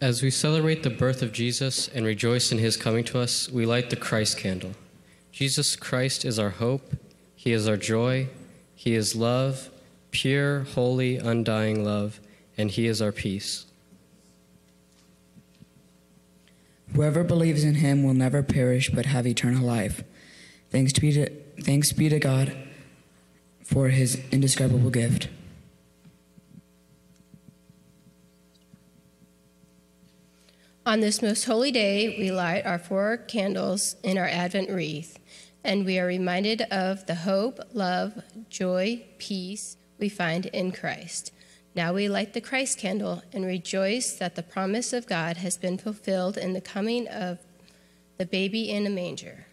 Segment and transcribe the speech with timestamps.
[0.00, 3.64] As we celebrate the birth of Jesus and rejoice in his coming to us, we
[3.64, 4.72] light the Christ candle.
[5.32, 6.96] Jesus Christ is our hope,
[7.34, 8.28] he is our joy,
[8.74, 9.70] he is love,
[10.10, 12.20] pure, holy, undying love,
[12.56, 13.66] and he is our peace.
[16.94, 20.04] Whoever believes in him will never perish but have eternal life.
[20.70, 21.30] Thanks be to,
[21.62, 22.56] thanks be to God
[23.64, 25.28] for his indescribable gift.
[30.86, 35.18] On this most holy day, we light our four candles in our Advent wreath,
[35.64, 41.32] and we are reminded of the hope, love, joy, peace we find in Christ.
[41.74, 45.78] Now we light the Christ candle and rejoice that the promise of God has been
[45.78, 47.38] fulfilled in the coming of
[48.18, 49.46] the baby in a manger.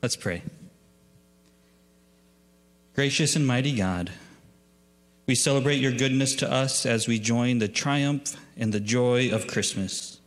[0.00, 0.42] Let's pray.
[2.94, 4.12] Gracious and mighty God,
[5.26, 9.46] we celebrate your goodness to us as we join the triumph and the joy of
[9.46, 10.20] Christmas.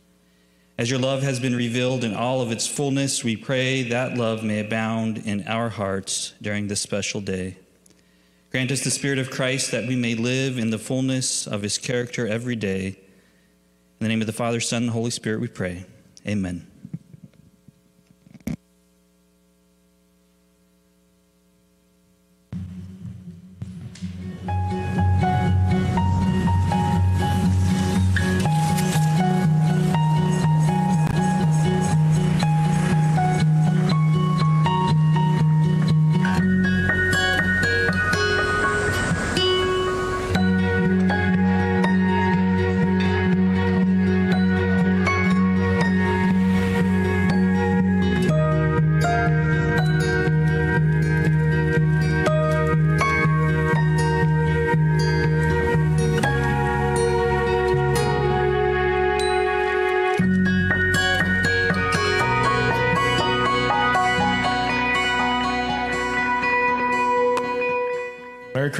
[0.76, 4.42] As your love has been revealed in all of its fullness, we pray that love
[4.42, 7.56] may abound in our hearts during this special day.
[8.50, 11.78] Grant us the Spirit of Christ that we may live in the fullness of his
[11.78, 12.86] character every day.
[12.88, 12.96] In
[14.00, 15.86] the name of the Father, Son, and Holy Spirit, we pray.
[16.26, 16.66] Amen.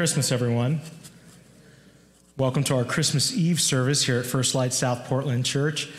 [0.06, 0.81] Christmas, everyone.
[2.37, 5.91] Welcome to our Christmas Eve service here at First Light South Portland Church.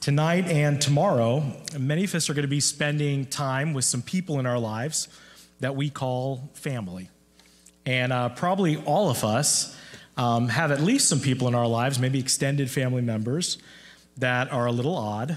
[0.00, 1.44] Tonight and tomorrow,
[1.78, 5.08] many of us are going to be spending time with some people in our lives
[5.60, 7.10] that we call family.
[7.84, 9.76] And uh, probably all of us
[10.16, 13.58] um, have at least some people in our lives, maybe extended family members,
[14.16, 15.36] that are a little odd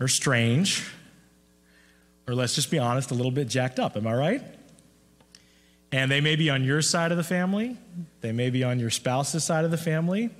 [0.00, 0.90] or strange,
[2.26, 3.94] or let's just be honest, a little bit jacked up.
[3.94, 4.57] Am I right?
[5.90, 7.76] And they may be on your side of the family,
[8.20, 10.30] they may be on your spouse's side of the family.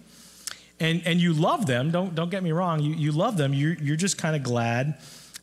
[0.80, 3.74] And, and you love them, don't, don't get me wrong, you, you love them, you're,
[3.74, 4.98] you're just kind of glad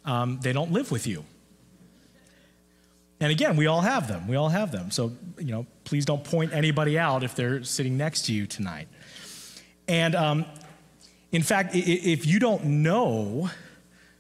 [0.05, 1.25] um, they don't live with you.
[3.19, 4.27] And again, we all have them.
[4.27, 4.91] We all have them.
[4.91, 8.87] So, you know, please don't point anybody out if they're sitting next to you tonight.
[9.87, 10.45] And um,
[11.31, 13.49] in fact, if you don't know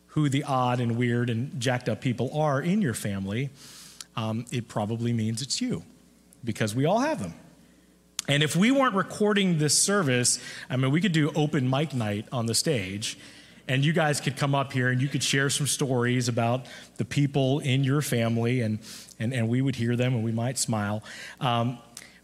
[0.07, 3.49] who the odd and weird and jacked up people are in your family,
[4.15, 5.83] um, it probably means it's you
[6.43, 7.33] because we all have them.
[8.27, 10.39] And if we weren't recording this service,
[10.69, 13.19] I mean, we could do open mic night on the stage,
[13.67, 16.65] and you guys could come up here and you could share some stories about
[16.97, 18.79] the people in your family, and,
[19.19, 21.03] and, and we would hear them and we might smile.
[21.39, 21.77] Um,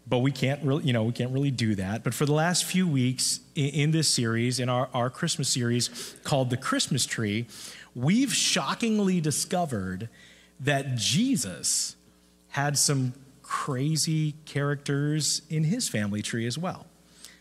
[0.06, 2.02] but we can't really, you know, we can't really do that.
[2.02, 6.16] But for the last few weeks in, in this series, in our, our Christmas series
[6.24, 7.46] called The Christmas Tree,
[7.94, 10.08] we've shockingly discovered
[10.62, 11.96] that Jesus
[12.48, 16.86] had some crazy characters in his family tree as well.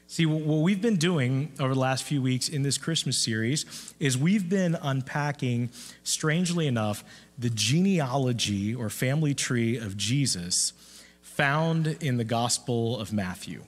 [0.07, 4.17] See, what we've been doing over the last few weeks in this Christmas series is
[4.17, 5.69] we've been unpacking,
[6.03, 7.05] strangely enough,
[7.39, 10.73] the genealogy or family tree of Jesus
[11.21, 13.63] found in the Gospel of Matthew.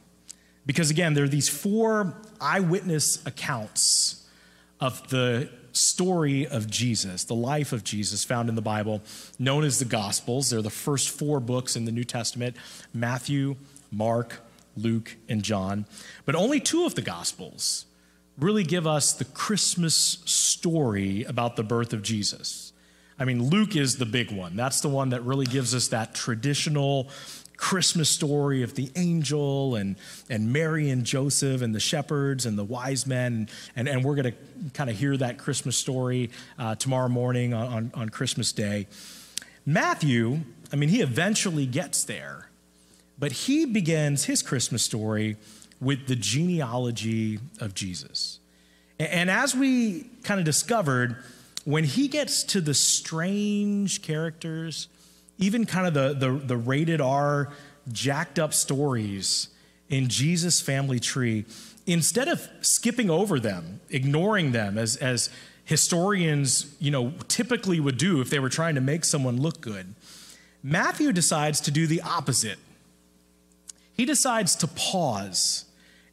[0.66, 4.28] Because again, there are these four eyewitness accounts
[4.82, 9.02] of the story of Jesus, the life of Jesus found in the Bible,
[9.38, 10.50] known as the Gospels.
[10.50, 12.56] They're the first four books in the New Testament
[12.94, 13.56] Matthew,
[13.92, 14.40] Mark,
[14.78, 15.86] Luke, and John.
[16.26, 17.86] But only two of the Gospels
[18.38, 22.74] really give us the Christmas story about the birth of Jesus.
[23.20, 24.56] I mean, Luke is the big one.
[24.56, 27.10] That's the one that really gives us that traditional
[27.64, 29.96] Christmas story of the angel and,
[30.30, 33.48] and Mary and Joseph and the shepherds and the wise men.
[33.78, 36.30] And, and we're going to kind of hear that Christmas story
[36.60, 38.88] uh, tomorrow morning on, on, on Christmas Day.
[39.66, 40.42] Matthew,
[40.74, 42.50] I mean, he eventually gets there,
[43.18, 45.38] but he begins his Christmas story
[45.80, 48.40] with the genealogy of Jesus.
[49.00, 51.16] And, and as we kind of discovered,
[51.64, 54.90] when he gets to the strange characters,
[55.38, 57.52] even kind of the, the, the rated R,
[57.92, 59.50] jacked up stories
[59.90, 61.46] in Jesus' family tree,
[61.86, 65.30] instead of skipping over them, ignoring them as, as
[65.66, 69.94] historians you know, typically would do if they were trying to make someone look good,
[70.62, 72.58] Matthew decides to do the opposite.
[73.96, 75.66] He decides to pause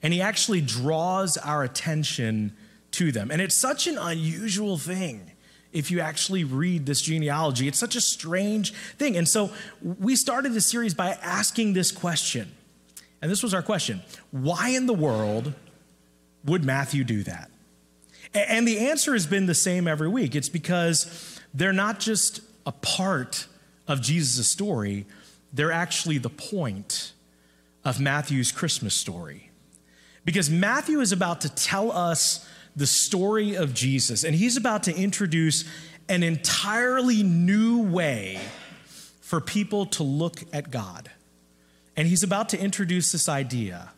[0.03, 2.57] and he actually draws our attention
[2.93, 3.31] to them.
[3.31, 5.33] And it's such an unusual thing
[5.73, 7.69] if you actually read this genealogy.
[7.69, 9.17] It's such a strange thing.
[9.17, 9.51] And so
[9.83, 12.51] we started this series by asking this question.
[13.23, 15.55] And this was our question Why in the world
[16.45, 17.51] would Matthew do that?
[18.33, 20.37] And the answer has been the same every week.
[20.37, 23.47] It's because they're not just a part
[23.89, 25.07] of Jesus' story,
[25.53, 27.13] they're actually the point
[27.85, 29.51] of Matthew's Christmas story.
[30.25, 32.47] Because Matthew is about to tell us
[32.77, 35.65] the story of Jesus, and he's about to introduce
[36.09, 38.41] an entirely new way
[39.21, 41.11] for people to look at God.
[41.97, 43.91] And he's about to introduce this idea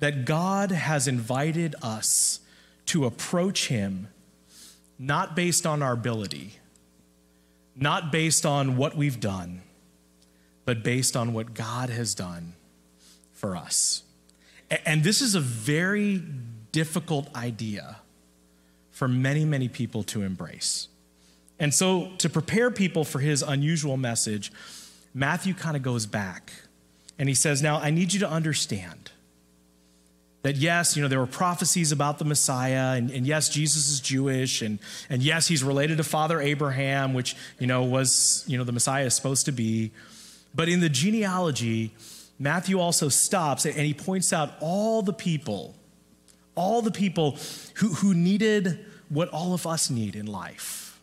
[0.00, 2.40] that God has invited us
[2.86, 4.08] to approach him
[4.98, 6.54] not based on our ability,
[7.74, 9.62] not based on what we've done,
[10.64, 12.52] but based on what God has done
[13.32, 14.02] for us.
[14.84, 16.22] And this is a very
[16.72, 17.96] difficult idea
[18.90, 20.88] for many, many people to embrace.
[21.58, 24.52] And so, to prepare people for his unusual message,
[25.12, 26.52] Matthew kind of goes back
[27.18, 29.10] and he says, Now, I need you to understand
[30.42, 34.00] that yes, you know, there were prophecies about the Messiah, and, and, yes, Jesus is
[34.00, 34.78] Jewish, and,
[35.10, 39.04] and yes, he's related to Father Abraham, which, you know, was, you know, the Messiah
[39.04, 39.92] is supposed to be.
[40.54, 41.92] But in the genealogy,
[42.38, 45.74] Matthew also stops and he points out all the people,
[46.60, 47.38] all the people
[47.76, 51.00] who, who needed what all of us need in life,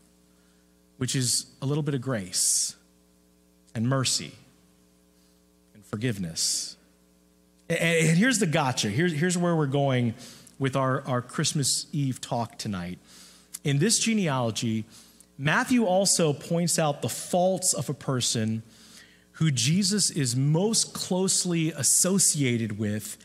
[0.98, 2.75] which is a little bit of grace
[3.75, 4.31] and mercy
[5.74, 6.77] and forgiveness
[7.69, 8.89] and here's the gotcha.
[8.89, 10.13] Here's, here's where we're going
[10.57, 13.00] with our, our Christmas Eve talk tonight.
[13.63, 14.86] In this genealogy,
[15.38, 18.63] Matthew also points out the faults of a person
[19.33, 23.18] who Jesus is most closely associated with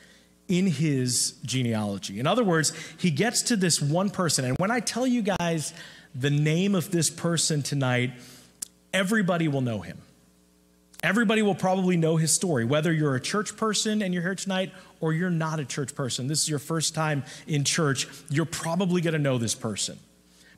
[0.52, 2.20] in his genealogy.
[2.20, 4.44] In other words, he gets to this one person.
[4.44, 5.72] And when I tell you guys
[6.14, 8.12] the name of this person tonight,
[8.93, 9.96] everybody will know him.
[11.02, 14.72] Everybody will probably know his story, whether you're a church person and you're here tonight
[15.00, 16.26] or you're not a church person.
[16.26, 19.98] This is your first time in church, you're probably going to know this person.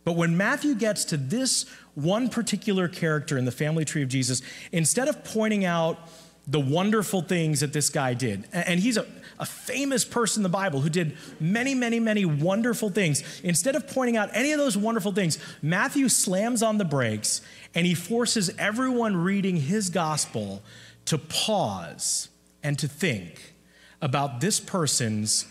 [0.02, 4.42] But when Matthew gets to this one particular character in the family tree of Jesus,
[4.72, 6.00] instead of pointing out
[6.46, 9.06] the wonderful things that this guy did, and he's a,
[9.38, 13.86] a famous person in the Bible who did many, many, many wonderful things, instead of
[13.88, 17.40] pointing out any of those wonderful things, Matthew slams on the brakes
[17.74, 20.62] and he forces everyone reading his gospel
[21.06, 22.28] to pause
[22.62, 23.54] and to think
[24.00, 25.46] about this person's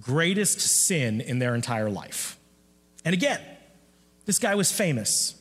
[0.00, 2.38] greatest sin in their entire life.
[3.04, 3.40] And again,
[4.26, 5.34] this guy was famous.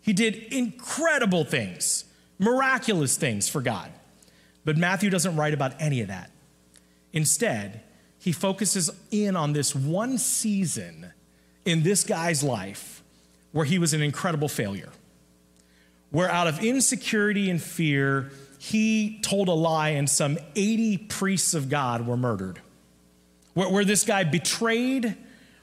[0.00, 2.04] He did incredible things,
[2.38, 3.90] miraculous things for God.
[4.64, 6.30] But Matthew doesn't write about any of that.
[7.12, 7.82] Instead,
[8.18, 11.12] he focuses in on this one season
[11.64, 13.02] in this guy's life
[13.52, 14.90] where he was an incredible failure
[16.14, 18.30] where out of insecurity and fear,
[18.60, 22.60] he told a lie and some 80 priests of God were murdered.
[23.54, 25.16] Where, where this guy betrayed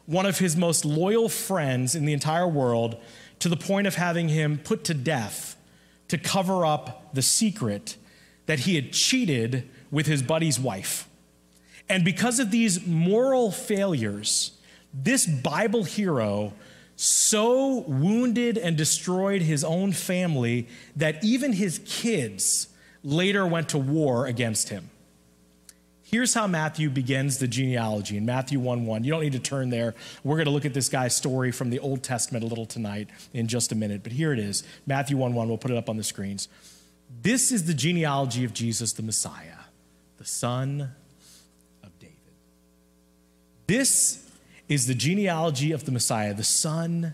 [0.08, 2.98] one of his most loyal friends in the entire world
[3.40, 5.56] to the point of having him put to death
[6.10, 7.96] to cover up the secret
[8.51, 11.08] that he had cheated with his buddy's wife.
[11.88, 14.51] And because of these moral failures,
[14.93, 16.51] this Bible hero
[16.98, 20.67] so wounded and destroyed his own family
[20.98, 22.67] that even his kids
[23.05, 24.89] later went to war against him.
[26.03, 29.05] Here's how Matthew begins the genealogy in Matthew 1 1.
[29.05, 29.96] You don't need to turn there.
[30.25, 33.08] We're going to look at this guy's story from the Old Testament a little tonight
[33.34, 34.03] in just a minute.
[34.03, 35.48] But here it is Matthew 1 1.
[35.48, 36.50] We'll put it up on the screens.
[37.22, 39.58] This is the genealogy of Jesus the Messiah,
[40.18, 40.91] the son
[41.84, 42.18] of David.
[43.68, 44.30] This
[44.68, 47.13] is the genealogy of the Messiah, the son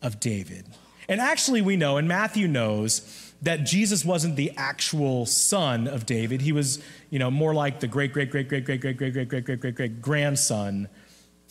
[0.00, 0.66] of David.
[1.08, 6.40] And actually, we know, and Matthew knows, that Jesus wasn't the actual son of David.
[6.40, 9.28] He was, you know, more like the great, great, great, great, great, great, great, great,
[9.28, 10.88] great, great, great, great grandson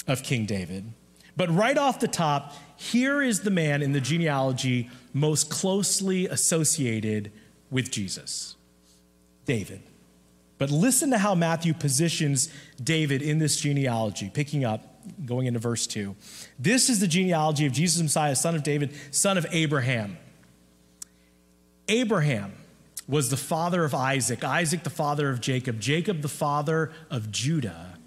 [0.07, 0.91] of King David.
[1.37, 7.31] But right off the top, here is the man in the genealogy most closely associated
[7.73, 8.55] with Jesus
[9.45, 9.81] David.
[10.57, 12.47] But listen to how Matthew positions
[12.81, 14.81] David in this genealogy, picking up
[15.25, 16.15] going into verse 2.
[16.57, 20.17] This is the genealogy of Jesus Messiah, son of David, son of Abraham.
[21.89, 22.53] Abraham
[23.07, 27.97] was the father of Isaac, Isaac the father of Jacob, Jacob the father of Judah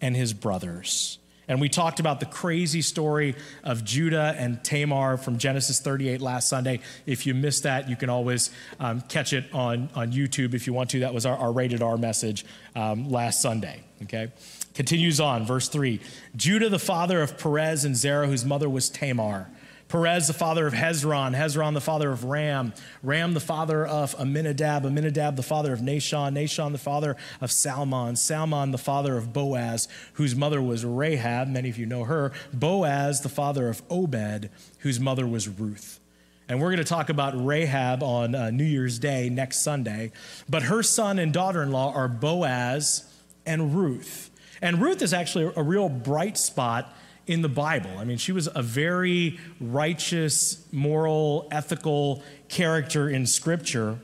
[0.00, 1.18] and his brothers.
[1.48, 3.34] And we talked about the crazy story
[3.64, 6.80] of Judah and Tamar from Genesis 38 last Sunday.
[7.04, 10.72] If you missed that, you can always um, catch it on, on YouTube if you
[10.72, 11.00] want to.
[11.00, 12.44] That was our, our rated R message
[12.76, 13.82] um, last Sunday.
[14.04, 14.30] Okay?
[14.74, 16.00] Continues on, verse 3
[16.36, 19.50] Judah, the father of Perez and Zerah, whose mother was Tamar.
[19.92, 22.72] Perez, the father of Hezron, Hezron, the father of Ram,
[23.02, 28.16] Ram, the father of Aminadab, Aminadab, the father of Nahshon, Nahshon, the father of Salmon,
[28.16, 33.20] Salmon, the father of Boaz, whose mother was Rahab, many of you know her, Boaz,
[33.20, 36.00] the father of Obed, whose mother was Ruth.
[36.48, 40.10] And we're going to talk about Rahab on uh, New Year's Day next Sunday.
[40.48, 43.12] But her son and daughter in law are Boaz
[43.44, 44.30] and Ruth.
[44.62, 46.90] And Ruth is actually a real bright spot
[47.26, 47.90] in the Bible.
[47.98, 53.98] I mean, she was a very righteous, moral, ethical character in Scripture,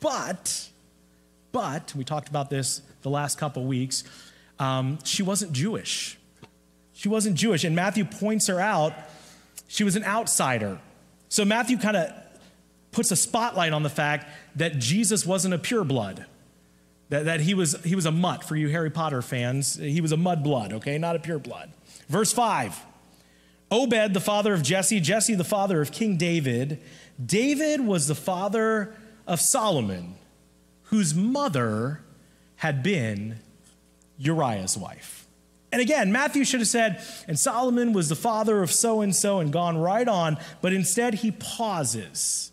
[0.00, 0.68] but,
[1.52, 4.04] but, we talked about this the last couple weeks,
[4.58, 6.18] um, she wasn't Jewish.
[6.92, 7.64] She wasn't Jewish.
[7.64, 8.94] And Matthew points her out,
[9.66, 10.80] she was an outsider.
[11.28, 12.12] So Matthew kind of
[12.92, 16.24] puts a spotlight on the fact that Jesus wasn't a pureblood.
[17.10, 19.74] That, that he, was, he was a mutt for you Harry Potter fans.
[19.74, 21.68] He was a mudblood, okay, not a pureblood.
[22.08, 22.84] Verse 5
[23.70, 26.80] Obed, the father of Jesse, Jesse, the father of King David.
[27.24, 28.94] David was the father
[29.26, 30.16] of Solomon,
[30.84, 32.02] whose mother
[32.56, 33.36] had been
[34.18, 35.26] Uriah's wife.
[35.72, 39.40] And again, Matthew should have said, and Solomon was the father of so and so,
[39.40, 42.52] and gone right on, but instead he pauses.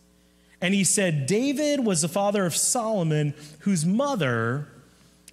[0.59, 4.67] And he said, David was the father of Solomon, whose mother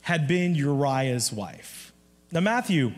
[0.03, 1.93] had been Uriah's wife.
[2.31, 2.93] Now, Matthew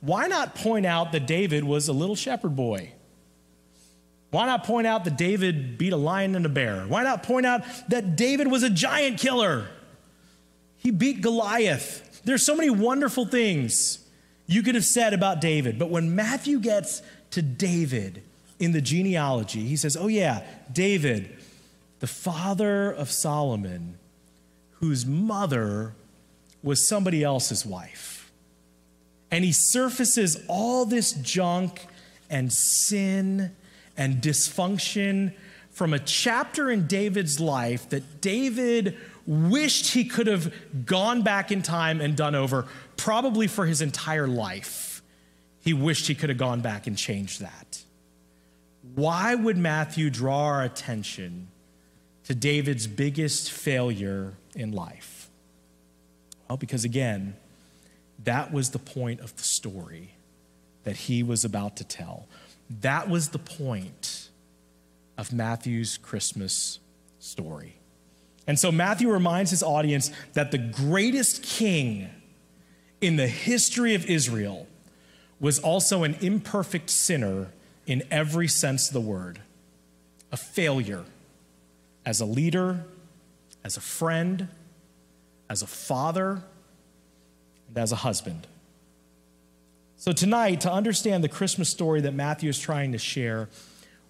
[0.00, 2.92] why not point out that David was a little shepherd boy?
[4.30, 6.82] Why not point out that David beat a lion and a bear?
[6.82, 9.68] Why not point out that David was a giant killer?
[10.76, 12.22] He beat Goliath.
[12.24, 14.04] There's so many wonderful things
[14.46, 17.02] you could have said about David, but when Matthew gets
[17.32, 18.22] to David
[18.58, 21.36] in the genealogy, he says, Oh, yeah, David,
[22.00, 23.98] the father of Solomon,
[24.74, 25.94] whose mother
[26.62, 28.17] was somebody else's wife.
[29.30, 31.86] And he surfaces all this junk
[32.30, 33.54] and sin
[33.96, 35.34] and dysfunction
[35.70, 40.52] from a chapter in David's life that David wished he could have
[40.86, 42.66] gone back in time and done over,
[42.96, 45.02] probably for his entire life.
[45.60, 47.82] He wished he could have gone back and changed that.
[48.94, 51.48] Why would Matthew draw our attention
[52.24, 55.28] to David's biggest failure in life?
[56.48, 57.36] Well, because again,
[58.24, 60.14] that was the point of the story
[60.84, 62.26] that he was about to tell.
[62.80, 64.28] That was the point
[65.16, 66.78] of Matthew's Christmas
[67.18, 67.76] story.
[68.46, 72.08] And so Matthew reminds his audience that the greatest king
[73.00, 74.66] in the history of Israel
[75.40, 77.48] was also an imperfect sinner
[77.86, 79.40] in every sense of the word,
[80.32, 81.04] a failure
[82.04, 82.84] as a leader,
[83.62, 84.48] as a friend,
[85.48, 86.42] as a father
[87.68, 88.46] and as a husband.
[89.96, 93.48] So, tonight, to understand the Christmas story that Matthew is trying to share,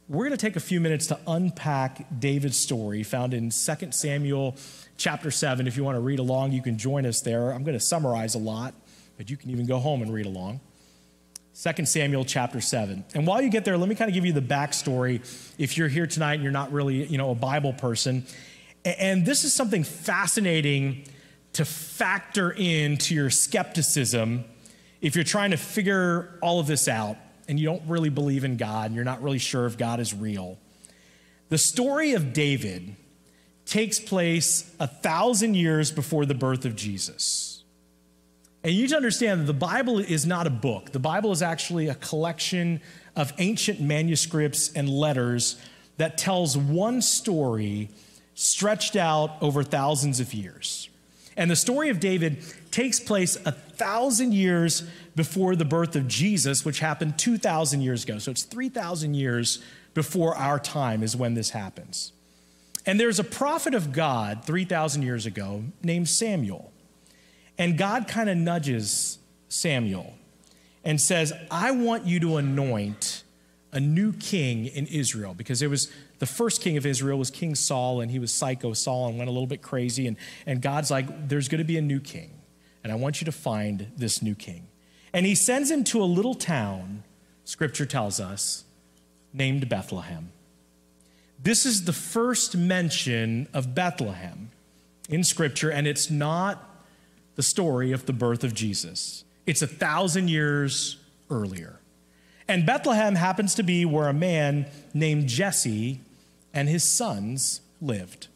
[0.08, 3.52] we're going to take a few minutes to unpack David's story found in 2
[3.90, 4.56] Samuel
[4.96, 5.66] chapter 7.
[5.66, 7.52] If you want to read along, you can join us there.
[7.52, 8.74] I'm going to summarize a lot,
[9.16, 10.60] but you can even go home and read along.
[11.62, 13.04] 2 Samuel chapter 7.
[13.14, 15.20] And while you get there, let me kind of give you the backstory
[15.58, 18.24] if you're here tonight and you're not really, you know, a Bible person.
[18.84, 21.04] And this is something fascinating
[21.54, 24.44] to factor into your skepticism
[25.00, 27.16] if you're trying to figure all of this out
[27.48, 30.12] and you don't really believe in God and you're not really sure if God is
[30.12, 30.58] real.
[31.48, 32.94] The story of David
[33.64, 37.62] takes place a thousand years before the birth of Jesus.
[38.62, 40.92] And you need to understand that the Bible is not a book.
[40.92, 42.80] The Bible is actually a collection
[43.14, 45.56] of ancient manuscripts and letters
[45.96, 47.90] that tells one story
[48.34, 50.88] stretched out over thousands of years.
[51.38, 52.42] And the story of David
[52.72, 54.82] takes place a thousand years
[55.14, 58.18] before the birth of Jesus, which happened 2,000 years ago.
[58.18, 59.62] So it's 3,000 years
[59.94, 62.12] before our time is when this happens.
[62.84, 66.72] And there's a prophet of God 3,000 years ago named Samuel.
[67.56, 69.18] And God kind of nudges
[69.48, 70.14] Samuel
[70.84, 73.22] and says, I want you to anoint
[73.70, 77.54] a new king in Israel because there was the first king of Israel was King
[77.54, 80.06] Saul, and he was psycho Saul and went a little bit crazy.
[80.06, 82.30] And, and God's like, there's going to be a new king,
[82.82, 84.68] and I want you to find this new king.
[85.12, 87.04] And he sends him to a little town,
[87.44, 88.64] scripture tells us,
[89.32, 90.32] named Bethlehem.
[91.40, 94.50] This is the first mention of Bethlehem
[95.08, 96.64] in scripture, and it's not
[97.36, 99.24] the story of the birth of Jesus.
[99.46, 100.98] It's a thousand years
[101.30, 101.78] earlier.
[102.48, 106.00] And Bethlehem happens to be where a man named Jesse
[106.58, 108.26] and his sons lived.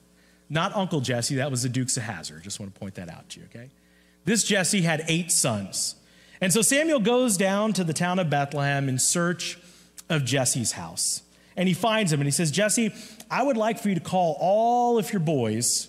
[0.48, 2.44] Not Uncle Jesse, that was the Dukes of Hazzard.
[2.44, 3.68] Just want to point that out to you, okay?
[4.24, 5.96] This Jesse had eight sons.
[6.40, 9.58] And so Samuel goes down to the town of Bethlehem in search
[10.08, 11.22] of Jesse's house.
[11.56, 12.94] And he finds him and he says, Jesse,
[13.28, 15.88] I would like for you to call all of your boys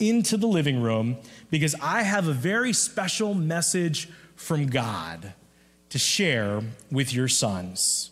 [0.00, 1.16] into the living room
[1.48, 5.32] because I have a very special message from God
[5.90, 8.10] to share with your sons.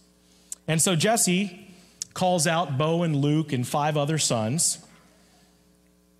[0.68, 1.65] And so Jesse
[2.16, 4.78] calls out Bo and Luke and five other sons,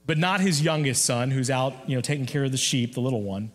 [0.05, 3.01] but not his youngest son who's out, you know, taking care of the sheep, the
[3.01, 3.51] little one.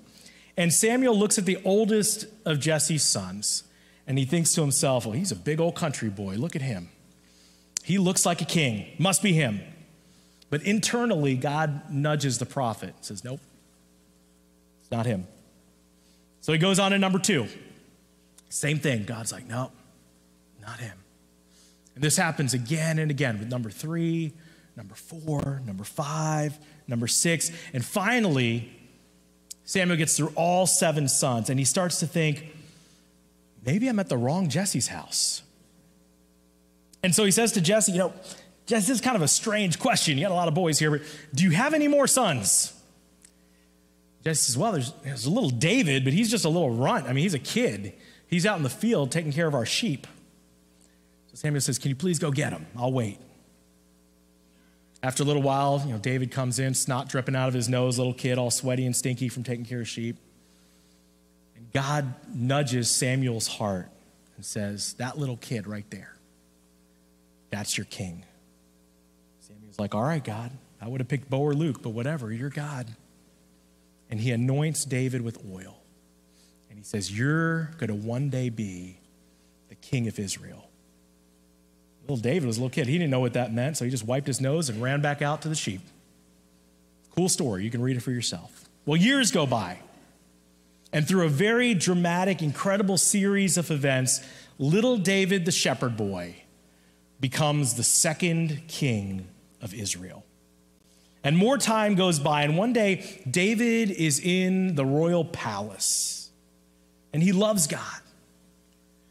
[0.58, 3.64] And Samuel looks at the oldest of Jesse's sons
[4.08, 6.34] and he thinks to himself, well, he's a big old country boy.
[6.36, 6.90] Look at him.
[7.84, 8.88] He looks like a king.
[8.98, 9.62] Must be him.
[10.50, 13.40] But internally, God nudges the prophet, says, Nope,
[14.82, 15.28] it's not him.
[16.42, 17.48] So he goes on to number two.
[18.50, 19.04] Same thing.
[19.06, 19.72] God's like, Nope,
[20.60, 21.01] not him.
[21.96, 24.34] And this happens again and again with number three,
[24.76, 26.58] number four, number five,
[26.88, 27.52] number six.
[27.74, 28.72] And finally,
[29.64, 32.48] Samuel gets through all seven sons and he starts to think,
[33.66, 35.44] maybe I'm at the wrong Jesse's house.
[37.04, 38.14] And so he says to Jesse, you know,
[38.68, 40.18] Jesse, this is kind of a strange question.
[40.18, 41.02] You got a lot of boys here, but
[41.34, 42.74] do you have any more sons?
[44.24, 47.08] Jesse says, well, there's, there's a little David, but he's just a little runt.
[47.08, 47.94] I mean, he's a kid.
[48.28, 50.06] He's out in the field taking care of our sheep.
[51.32, 52.66] So Samuel says, can you please go get him?
[52.78, 53.18] I'll wait.
[55.02, 57.98] After a little while, you know, David comes in, snot dripping out of his nose,
[57.98, 60.18] little kid, all sweaty and stinky from taking care of sheep.
[61.56, 63.90] And God nudges Samuel's heart
[64.36, 66.16] and says, That little kid right there,
[67.50, 68.26] that's your king.
[69.40, 72.50] Samuel's like, All right, God, I would have picked Bo or Luke, but whatever, you're
[72.50, 72.88] God.
[74.12, 75.80] And he anoints David with oil.
[76.70, 79.00] And he says, You're going to one day be
[79.70, 80.68] the king of Israel.
[82.12, 82.88] Little David was a little kid.
[82.88, 85.22] He didn't know what that meant, so he just wiped his nose and ran back
[85.22, 85.80] out to the sheep.
[87.16, 87.64] Cool story.
[87.64, 88.66] You can read it for yourself.
[88.86, 89.80] Well, years go by.
[90.92, 94.20] And through a very dramatic, incredible series of events,
[94.60, 96.36] little David, the shepherd boy,
[97.22, 99.26] becomes the second king
[99.62, 100.26] of Israel.
[101.24, 106.30] And more time goes by, and one day, David is in the royal palace,
[107.14, 108.02] and he loves God.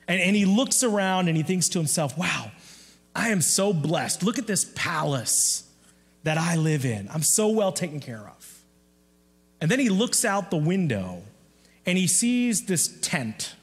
[0.07, 2.51] And, and he looks around and he thinks to himself, wow,
[3.15, 4.23] I am so blessed.
[4.23, 5.65] Look at this palace
[6.23, 7.09] that I live in.
[7.13, 8.63] I'm so well taken care of.
[9.61, 11.23] And then he looks out the window
[11.87, 13.55] and he sees this tent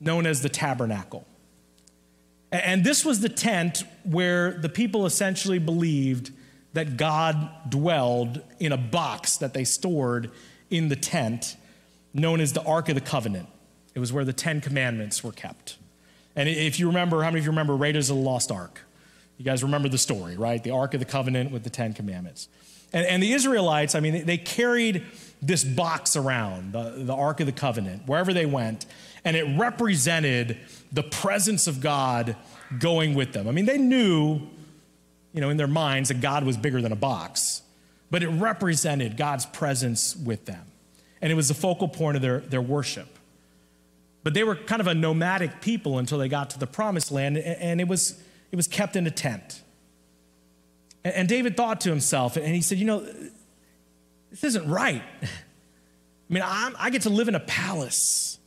[0.00, 1.26] known as the tabernacle.
[2.52, 6.32] And this was the tent where the people essentially believed
[6.72, 10.30] that God dwelled in a box that they stored
[10.70, 11.56] in the tent
[12.12, 13.48] known as the Ark of the Covenant.
[13.94, 15.76] It was where the Ten Commandments were kept.
[16.36, 18.80] And if you remember, how many of you remember Raiders of the Lost Ark?
[19.36, 20.62] You guys remember the story, right?
[20.62, 22.48] The Ark of the Covenant with the Ten Commandments.
[22.92, 25.04] And, and the Israelites, I mean, they, carried
[25.40, 28.86] this box around, the, the Ark of the Covenant, wherever they went,
[29.24, 30.58] and it represented
[30.92, 32.36] the presence of God
[32.78, 33.48] going with them.
[33.48, 34.40] I mean, they knew,
[35.32, 37.62] you know, in their minds that God was bigger than a box,
[38.10, 40.66] but it represented God's presence with them.
[41.22, 43.18] And it was the focal point of their, their worship.
[44.22, 47.38] But they were kind of a nomadic people until they got to the promised land,
[47.38, 48.20] and it was,
[48.52, 49.62] it was kept in a tent.
[51.04, 53.00] And David thought to himself, and he said, You know,
[54.30, 55.02] this isn't right.
[55.22, 58.38] I mean, I'm, i get to live in a palace.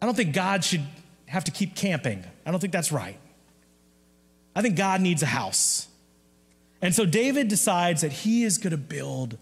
[0.00, 0.82] I don't think God should
[1.26, 2.24] have to keep camping.
[2.44, 3.18] I don't think that's right.
[4.56, 5.86] I think God needs a house.
[6.80, 9.38] And so David decides that he is going to build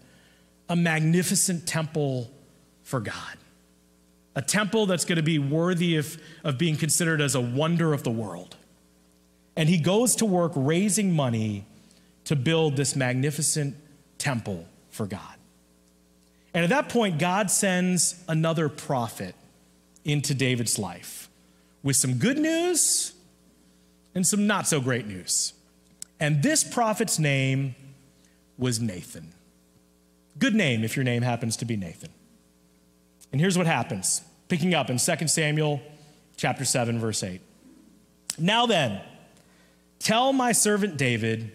[0.69, 2.29] a magnificent temple
[2.83, 3.37] for God
[4.35, 8.03] a temple that's going to be worthy of, of being considered as a wonder of
[8.03, 8.55] the world.
[9.55, 11.65] And he goes to work raising money
[12.25, 13.75] to build this magnificent
[14.17, 15.35] temple for God.
[16.53, 19.35] And at that point, God sends another prophet
[20.03, 21.29] into David's life
[21.83, 23.13] with some good news
[24.13, 25.53] and some not so great news.
[26.19, 27.75] And this prophet's name
[28.57, 29.33] was Nathan.
[30.37, 32.09] Good name if your name happens to be Nathan.
[33.31, 35.81] And here's what happens, picking up in 2 Samuel
[36.37, 37.41] chapter 7 verse 8.
[38.37, 39.01] Now then,
[39.99, 41.51] tell my servant David,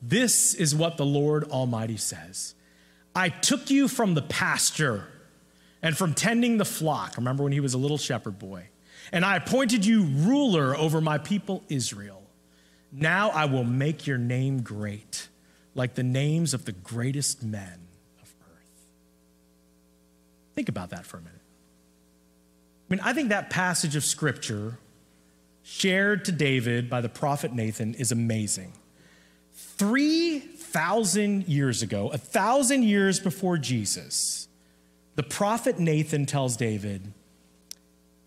[0.00, 2.54] this is what the Lord Almighty says.
[3.14, 5.06] I took you from the pasture
[5.82, 7.16] and from tending the flock.
[7.16, 8.68] Remember when he was a little shepherd boy?
[9.12, 12.22] And I appointed you ruler over my people Israel.
[12.90, 15.28] Now I will make your name great,
[15.74, 17.80] like the names of the greatest men.
[20.62, 21.40] Think about that for a minute.
[22.88, 24.78] I mean, I think that passage of scripture
[25.64, 28.74] shared to David by the prophet Nathan is amazing.
[29.56, 34.46] 3,000 years ago, a thousand years before Jesus,
[35.16, 37.12] the prophet Nathan tells David,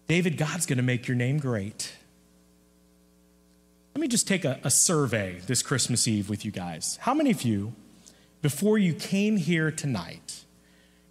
[0.09, 1.95] David, God's going to make your name great.
[3.95, 6.99] Let me just take a, a, survey this Christmas Eve with you guys.
[7.03, 7.75] How many of you,
[8.41, 10.44] before you came here tonight,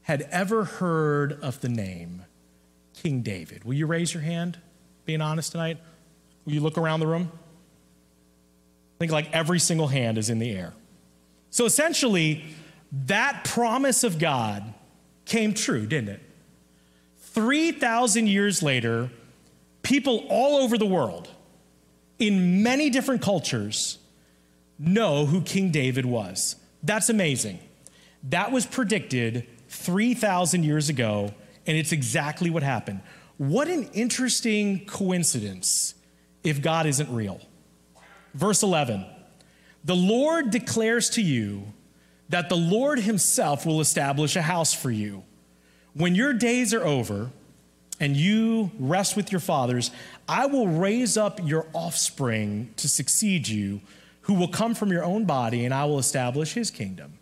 [0.04, 2.24] had ever heard of the name
[2.94, 3.64] King David?
[3.64, 4.58] Will you raise your hand,
[5.04, 5.78] being honest tonight?
[6.44, 7.32] Will you look around the room?
[7.32, 10.72] I think like every single hand is in the air.
[11.50, 12.44] So essentially,
[12.92, 14.74] that promise of God
[15.24, 16.20] came true, didn't it?
[17.18, 19.10] 3,000 years later,
[19.82, 21.28] people all over the world,
[22.18, 23.98] in many different cultures,
[24.78, 26.56] know who King David was.
[26.82, 27.58] That's amazing.
[28.22, 31.32] That was predicted 3,000 years ago,
[31.66, 33.00] and it's exactly what happened.
[33.37, 35.94] What an interesting coincidence
[36.42, 37.40] if God isn't real.
[38.34, 39.04] Verse 11
[39.84, 41.64] The Lord declares to you
[42.28, 45.24] that the Lord Himself will establish a house for you.
[45.94, 47.30] When your days are over
[48.00, 49.90] and you rest with your fathers,
[50.28, 53.80] I will raise up your offspring to succeed you,
[54.22, 57.18] who will come from your own body, and I will establish his kingdom.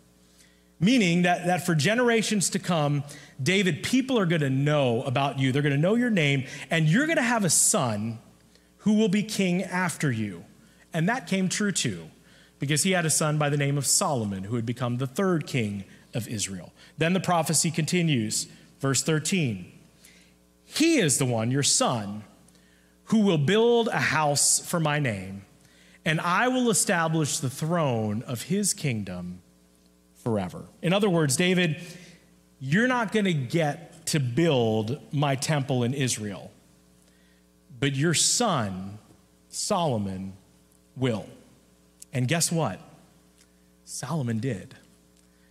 [0.83, 3.03] Meaning that, that for generations to come,
[3.41, 5.51] David, people are going to know about you.
[5.51, 8.19] They're going to know your name, and you're going to have a son
[8.79, 10.43] who will be king after you.
[10.93, 12.09] And that came true too,
[12.59, 15.47] because he had a son by the name of Solomon, who had become the third
[15.47, 16.73] king of Israel.
[16.97, 18.47] Then the prophecy continues
[18.83, 19.71] Verse 13
[20.65, 22.25] He is the one, your son,
[23.05, 25.45] who will build a house for my name,
[26.03, 29.41] and I will establish the throne of his kingdom
[30.23, 30.63] forever.
[30.81, 31.77] In other words, David,
[32.59, 36.51] you're not going to get to build my temple in Israel,
[37.79, 38.97] but your son,
[39.49, 40.33] Solomon,
[40.95, 41.25] will.
[42.13, 42.79] And guess what?
[43.85, 44.75] Solomon did.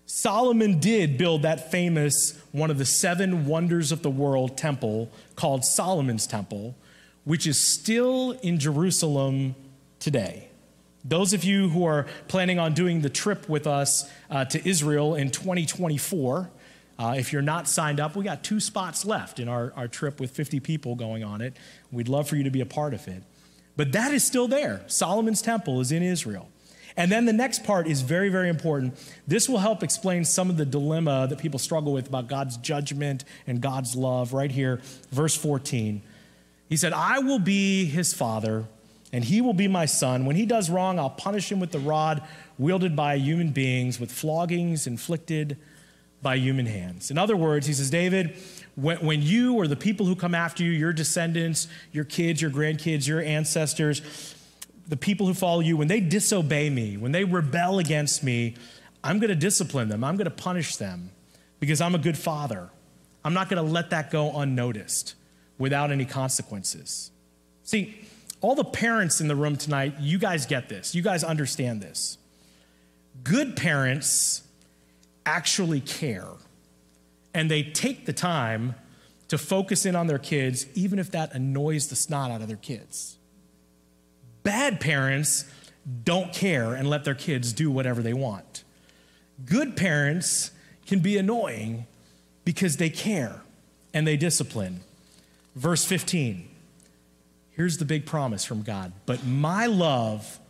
[0.07, 5.65] Solomon did build that famous, one of the seven wonders of the world temple called
[5.65, 6.75] Solomon's Temple,
[7.25, 9.55] which is still in Jerusalem
[9.99, 10.49] today.
[11.05, 15.15] Those of you who are planning on doing the trip with us uh, to Israel
[15.15, 16.51] in 2024,
[16.99, 20.21] uh, if you're not signed up, we got two spots left in our, our trip
[20.21, 21.57] with 50 people going on it.
[21.91, 23.25] We'd love for you to be a part of it.
[23.77, 24.83] But that is still there.
[24.87, 26.49] Solomon's Temple is in Israel.
[26.97, 28.95] And then the next part is very, very important.
[29.27, 33.25] This will help explain some of the dilemma that people struggle with about God's judgment
[33.47, 34.33] and God's love.
[34.33, 36.03] Right here, verse 14.
[36.69, 38.67] He said, I will be his father,
[39.12, 40.25] and he will be my son.
[40.25, 42.22] When he does wrong, I'll punish him with the rod
[42.59, 45.59] wielded by human beings, with floggings inflicted
[46.22, 47.11] by human hands.
[47.11, 48.37] In other words, he says, David,
[48.75, 52.51] when, when you or the people who come after you, your descendants, your kids, your
[52.51, 54.35] grandkids, your ancestors,
[54.88, 58.55] the people who follow you, when they disobey me, when they rebel against me,
[59.05, 60.05] I'm going to discipline them.
[60.05, 61.11] I'm going to punish them
[61.61, 62.70] because I'm a good father.
[63.25, 65.14] I'm not going to let that go unnoticed
[65.59, 67.11] without any consequences.
[67.62, 68.07] See,
[68.43, 70.95] all the parents in the room tonight, you guys get this.
[70.95, 72.19] You guys understand this.
[73.23, 74.43] Good parents
[75.25, 76.27] actually care,
[77.33, 78.75] and they take the time
[79.29, 82.57] to focus in on their kids, even if that annoys the snot out of their
[82.57, 83.17] kids.
[84.43, 85.45] Bad parents
[86.05, 88.65] don't care and let their kids do whatever they want.
[89.47, 90.51] Good parents
[90.87, 91.87] can be annoying
[92.45, 93.41] because they care
[93.95, 94.81] and they discipline.
[95.55, 96.49] Verse 15.
[97.53, 98.93] Here's the big promise from God.
[99.07, 100.41] But my love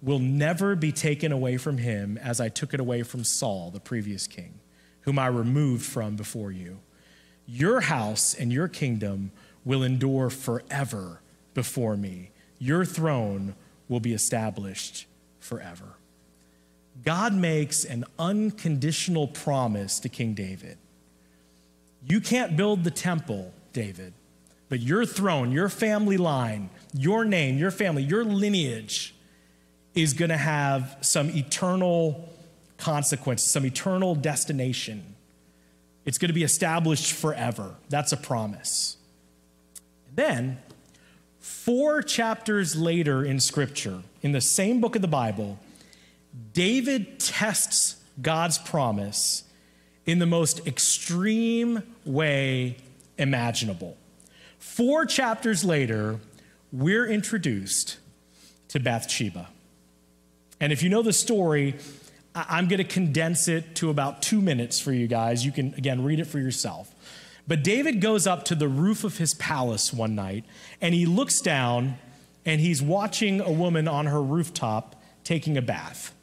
[0.00, 3.80] will never be taken away from him as I took it away from Saul, the
[3.80, 4.58] previous king,
[5.02, 6.80] whom I removed from before you.
[7.46, 9.30] Your house and your kingdom
[9.64, 11.20] will endure forever
[11.54, 13.56] before me your throne
[13.88, 15.06] will be established
[15.40, 15.96] forever.
[17.04, 20.78] God makes an unconditional promise to King David.
[22.06, 24.14] You can't build the temple, David,
[24.72, 29.14] but your throne, your family line, your name, your family, your lineage
[29.94, 32.26] is going to have some eternal
[32.78, 35.14] consequence, some eternal destination.
[36.06, 37.74] It's going to be established forever.
[37.90, 38.96] That's a promise.
[40.08, 40.58] And then
[41.42, 45.58] Four chapters later in Scripture, in the same book of the Bible,
[46.54, 49.44] David tests God's promise
[50.06, 52.78] in the most extreme way
[53.18, 53.98] imaginable.
[54.62, 56.20] Four chapters later,
[56.70, 57.98] we're introduced
[58.68, 59.48] to Bathsheba.
[60.60, 61.74] And if you know the story,
[62.32, 65.44] I'm going to condense it to about two minutes for you guys.
[65.44, 66.94] You can, again, read it for yourself.
[67.48, 70.44] But David goes up to the roof of his palace one night
[70.80, 71.98] and he looks down
[72.46, 74.94] and he's watching a woman on her rooftop
[75.24, 76.14] taking a bath.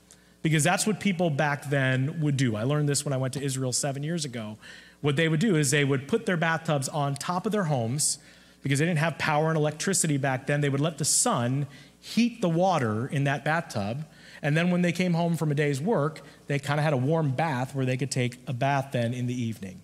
[0.42, 2.56] Because that's what people back then would do.
[2.56, 4.58] I learned this when I went to Israel seven years ago.
[5.02, 8.20] What they would do is they would put their bathtubs on top of their homes
[8.62, 10.62] because they didn't have power and electricity back then.
[10.62, 11.68] They would let the sun
[12.00, 14.06] heat the water in that bathtub.
[14.42, 16.98] And then when they came home from a day's work, they kind of had a
[16.98, 19.82] warm bath where they could take a bath then in the evening.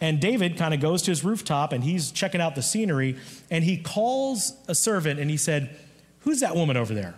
[0.00, 3.16] And David kind of goes to his rooftop and he's checking out the scenery
[3.50, 5.76] and he calls a servant and he said,
[6.20, 7.14] Who's that woman over there?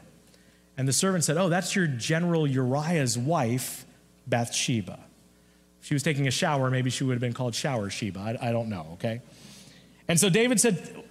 [0.77, 3.85] And the servant said, Oh, that's your general Uriah's wife,
[4.27, 4.99] Bathsheba.
[5.81, 8.39] If she was taking a shower, maybe she would have been called Shower Sheba.
[8.41, 9.21] I, I don't know, okay?
[10.09, 11.03] And so David said,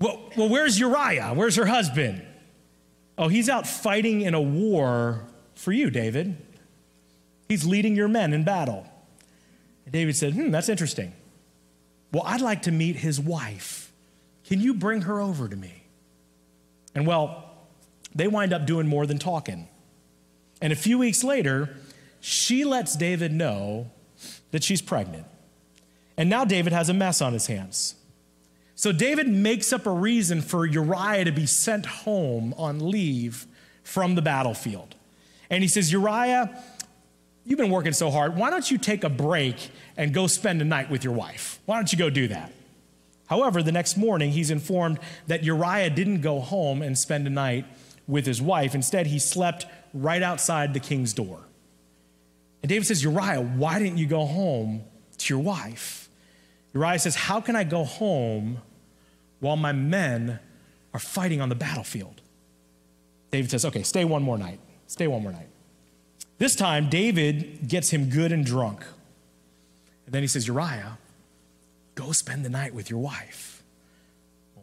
[0.00, 1.32] well, well, where's Uriah?
[1.34, 2.22] Where's her husband?
[3.18, 6.36] Oh, he's out fighting in a war for you, David.
[7.48, 8.86] He's leading your men in battle.
[9.84, 11.12] And David said, Hmm, that's interesting.
[12.12, 13.92] Well, I'd like to meet his wife.
[14.44, 15.84] Can you bring her over to me?
[16.94, 17.49] And well,
[18.14, 19.68] they wind up doing more than talking.
[20.60, 21.76] And a few weeks later,
[22.20, 23.90] she lets David know
[24.50, 25.26] that she's pregnant.
[26.16, 27.94] And now David has a mess on his hands.
[28.74, 33.46] So David makes up a reason for Uriah to be sent home on leave
[33.82, 34.94] from the battlefield.
[35.50, 36.62] And he says, Uriah,
[37.44, 38.36] you've been working so hard.
[38.36, 41.60] Why don't you take a break and go spend a night with your wife?
[41.66, 42.52] Why don't you go do that?
[43.26, 47.64] However, the next morning, he's informed that Uriah didn't go home and spend a night
[48.10, 48.74] with his wife.
[48.74, 51.40] Instead, he slept right outside the king's door.
[52.62, 54.84] And David says, Uriah, why didn't you go home
[55.18, 56.08] to your wife?
[56.74, 58.58] Uriah says, How can I go home
[59.38, 60.38] while my men
[60.92, 62.20] are fighting on the battlefield?
[63.30, 64.60] David says, Okay, stay one more night.
[64.86, 65.48] Stay one more night.
[66.38, 68.84] This time, David gets him good and drunk.
[70.06, 70.98] And then he says, Uriah,
[71.94, 73.59] go spend the night with your wife.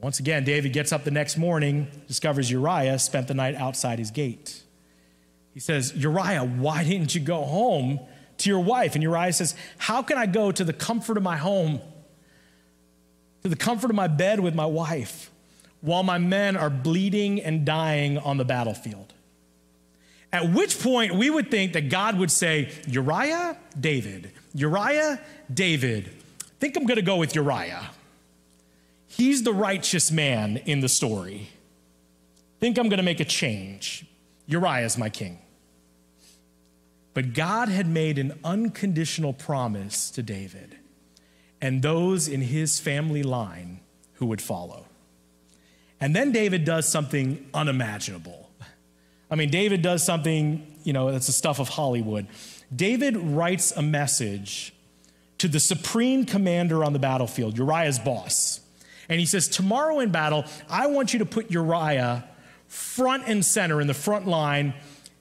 [0.02, 4.12] Once again, David gets up the next morning, discovers Uriah spent the night outside his
[4.12, 4.64] gate.
[5.54, 8.00] He says, Uriah, why didn't you go home
[8.40, 8.94] to your wife?
[8.94, 11.82] And Uriah says, How can I go to the comfort of my home?
[13.44, 15.32] to the comfort of my bed with my wife
[15.82, 19.14] while my men are bleeding and dying on the battlefield.
[20.34, 25.22] At which point we would think that God would say, Uriah, David, Uriah,
[25.54, 26.10] David.
[26.42, 27.90] I think I'm going to go with Uriah.
[29.18, 31.50] He's the righteous man in the story.
[32.60, 34.06] Think I'm going to make a change.
[34.46, 35.40] Uriah's my king.
[37.16, 40.78] But God had made an unconditional promise to David
[41.60, 43.80] and those in his family line
[44.14, 44.86] who would follow.
[46.00, 48.52] And then David does something unimaginable.
[49.32, 52.28] I mean, David does something, you know, that's the stuff of Hollywood.
[52.74, 54.74] David writes a message
[55.40, 58.60] to the supreme commander on the battlefield, Uriah's boss.
[59.10, 62.28] And he says, Tomorrow in battle, I want you to put Uriah
[62.68, 64.74] front and center in the front line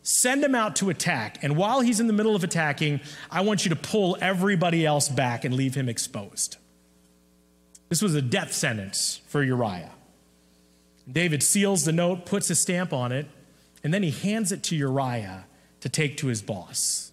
[0.09, 1.42] Send him out to attack.
[1.42, 5.09] And while he's in the middle of attacking, I want you to pull everybody else
[5.09, 6.59] back and leave him exposed.
[7.88, 9.90] This was a death sentence for Uriah.
[11.11, 13.27] David seals the note, puts a stamp on it,
[13.83, 15.44] and then he hands it to Uriah
[15.81, 17.11] to take to his boss.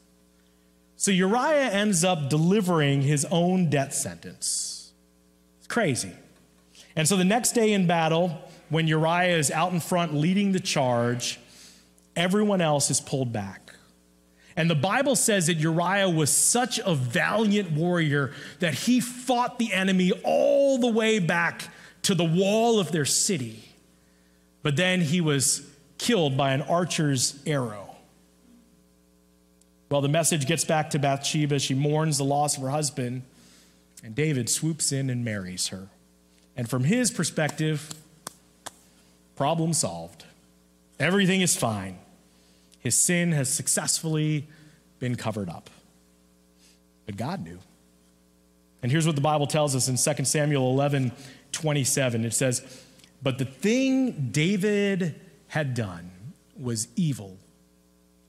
[0.95, 4.91] So Uriah ends up delivering his own death sentence.
[5.57, 6.11] It's crazy.
[6.95, 10.59] And so the next day in battle, when Uriah is out in front leading the
[10.59, 11.39] charge,
[12.15, 13.73] Everyone else is pulled back.
[14.55, 19.73] And the Bible says that Uriah was such a valiant warrior that he fought the
[19.73, 21.69] enemy all the way back
[22.03, 23.63] to the wall of their city.
[24.61, 27.95] But then he was killed by an archer's arrow.
[29.89, 31.59] Well, the message gets back to Bathsheba.
[31.59, 33.23] She mourns the loss of her husband,
[34.03, 35.89] and David swoops in and marries her.
[36.55, 37.93] And from his perspective,
[39.35, 40.25] problem solved.
[40.99, 41.97] Everything is fine.
[42.79, 44.47] His sin has successfully
[44.99, 45.69] been covered up.
[47.05, 47.59] But God knew.
[48.81, 51.11] And here's what the Bible tells us in 2 Samuel 11
[51.53, 52.25] 27.
[52.25, 52.83] It says,
[53.21, 56.11] But the thing David had done
[56.59, 57.37] was evil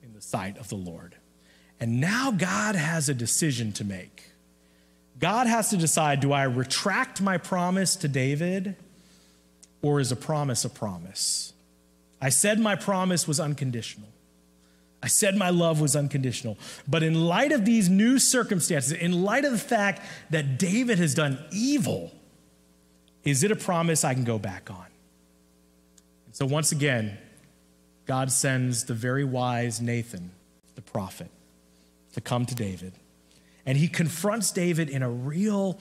[0.03, 1.15] in the sight of the Lord.
[1.79, 4.31] And now God has a decision to make.
[5.19, 8.75] God has to decide do I retract my promise to David
[9.81, 11.53] or is a promise a promise?
[12.21, 14.09] I said my promise was unconditional.
[15.03, 16.57] I said my love was unconditional.
[16.87, 20.01] But in light of these new circumstances, in light of the fact
[20.31, 22.11] that David has done evil,
[23.23, 24.87] is it a promise I can go back on?
[26.25, 27.17] And so once again,
[28.07, 30.31] God sends the very wise Nathan,
[30.73, 31.29] the prophet,
[32.13, 32.93] to come to David.
[33.65, 35.79] And he confronts David in a real,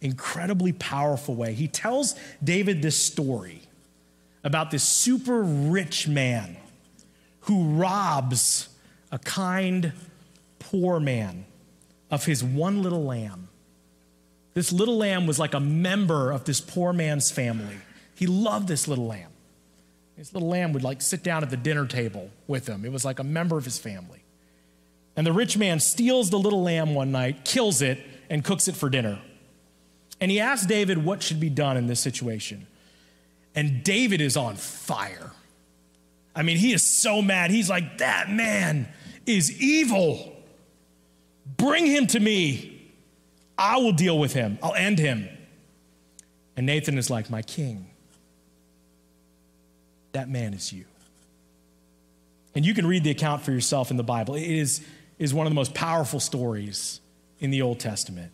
[0.00, 1.54] incredibly powerful way.
[1.54, 3.62] He tells David this story
[4.44, 6.56] about this super rich man
[7.42, 8.68] who robs
[9.10, 9.92] a kind,
[10.58, 11.44] poor man
[12.10, 13.48] of his one little lamb.
[14.54, 17.76] This little lamb was like a member of this poor man's family.
[18.14, 19.30] He loved this little lamb.
[20.16, 22.84] This little lamb would like sit down at the dinner table with him.
[22.84, 24.24] It was like a member of his family.
[25.18, 27.98] And the rich man steals the little lamb one night, kills it,
[28.30, 29.20] and cooks it for dinner.
[30.20, 32.68] And he asks David what should be done in this situation.
[33.52, 35.32] And David is on fire.
[36.36, 37.50] I mean, he is so mad.
[37.50, 38.86] He's like, that man
[39.26, 40.36] is evil.
[41.56, 42.80] Bring him to me.
[43.58, 45.28] I will deal with him, I'll end him.
[46.56, 47.90] And Nathan is like, my king.
[50.12, 50.84] That man is you.
[52.54, 54.36] And you can read the account for yourself in the Bible.
[54.36, 54.80] It is,
[55.18, 57.00] is one of the most powerful stories
[57.40, 58.32] in the Old Testament.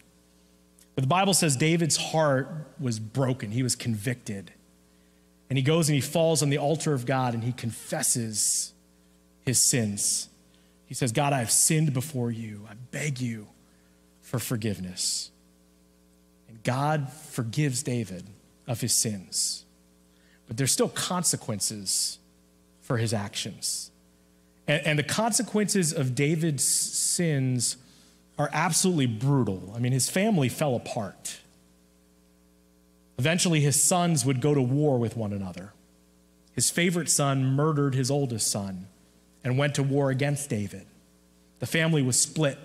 [0.94, 4.52] But the Bible says David's heart was broken, he was convicted.
[5.50, 8.72] And he goes and he falls on the altar of God and he confesses
[9.44, 10.28] his sins.
[10.86, 12.66] He says, God, I have sinned before you.
[12.68, 13.48] I beg you
[14.22, 15.30] for forgiveness.
[16.48, 18.24] And God forgives David
[18.66, 19.64] of his sins.
[20.46, 22.18] But there's still consequences
[22.80, 23.90] for his actions.
[24.66, 27.76] And, and the consequences of David's sins
[28.38, 29.72] are absolutely brutal.
[29.74, 31.38] I mean, his family fell apart.
[33.18, 35.72] Eventually, his sons would go to war with one another.
[36.52, 38.86] His favorite son murdered his oldest son
[39.44, 40.86] and went to war against David.
[41.60, 42.58] The family was split.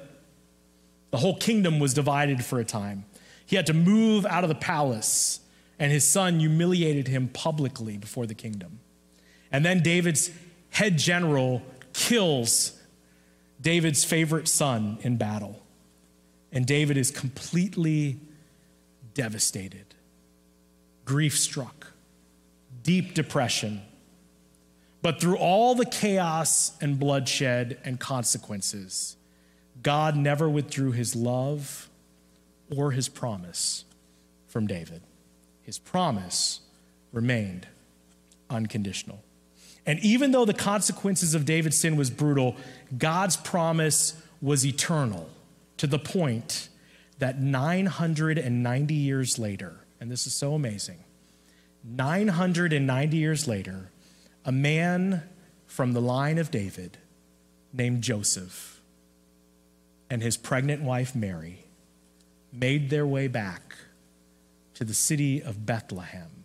[1.11, 3.05] The whole kingdom was divided for a time.
[3.45, 5.39] He had to move out of the palace,
[5.79, 8.79] and his son humiliated him publicly before the kingdom.
[9.51, 10.31] And then David's
[10.69, 11.63] head general
[11.99, 12.79] kills
[13.59, 15.61] David's favorite son in battle.
[16.51, 18.17] And David is completely
[19.13, 19.85] devastated
[21.03, 21.87] grief struck,
[22.83, 23.81] deep depression.
[25.01, 29.17] But through all the chaos and bloodshed and consequences,
[29.81, 31.89] God never withdrew his love
[32.69, 33.85] or his promise
[34.47, 35.01] from David.
[35.63, 36.61] His promise
[37.11, 37.67] remained
[38.51, 39.23] unconditional.
[39.89, 42.55] And even though the consequences of David's sin was brutal,
[42.95, 45.27] God's promise was eternal
[45.77, 46.69] to the point
[47.17, 50.99] that 990 years later, and this is so amazing.
[51.83, 53.89] 990 years later,
[54.45, 55.23] a man
[55.65, 56.99] from the line of David
[57.73, 58.81] named Joseph
[60.07, 61.65] and his pregnant wife Mary
[62.53, 63.75] made their way back
[64.75, 66.43] to the city of Bethlehem,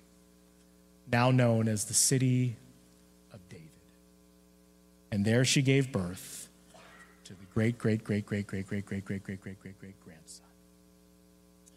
[1.13, 2.57] now known as the city.
[5.15, 6.49] And there she gave birth
[7.23, 10.47] to the great, great, great, great, great, great, great, great, great, great, great, great grandson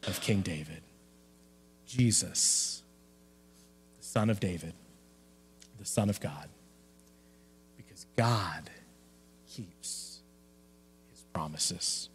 [0.08, 0.82] of King David.
[1.86, 2.82] Jesus,
[4.00, 4.74] the Son of David,
[5.78, 6.50] the Son of God,
[7.78, 8.72] because God
[9.48, 10.22] keeps
[11.12, 12.10] his promises.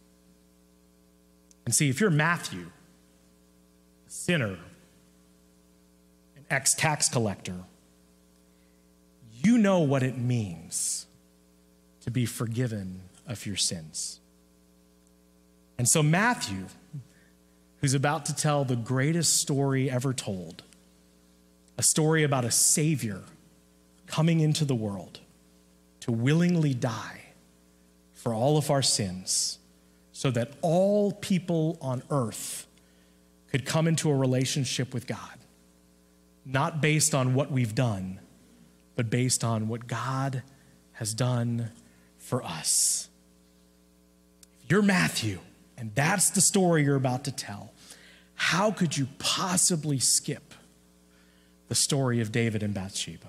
[1.65, 2.65] And see, if you're Matthew,
[4.05, 4.57] a sinner,
[6.35, 7.59] an ex tax collector,
[9.31, 11.07] you know what it means
[12.03, 14.19] to be forgiven of your sins.
[15.77, 16.65] And so, Matthew,
[17.81, 20.63] who's about to tell the greatest story ever told
[21.77, 23.21] a story about a Savior
[24.05, 25.19] coming into the world
[26.01, 27.21] to willingly die
[28.13, 29.57] for all of our sins
[30.11, 32.67] so that all people on earth
[33.49, 35.39] could come into a relationship with God,
[36.45, 38.19] not based on what we've done,
[38.95, 40.43] but based on what God
[40.93, 41.71] has done
[42.33, 43.09] for us.
[44.63, 45.37] If you're Matthew,
[45.77, 47.71] and that's the story you're about to tell,
[48.33, 50.55] how could you possibly skip
[51.67, 53.27] the story of David and Bathsheba?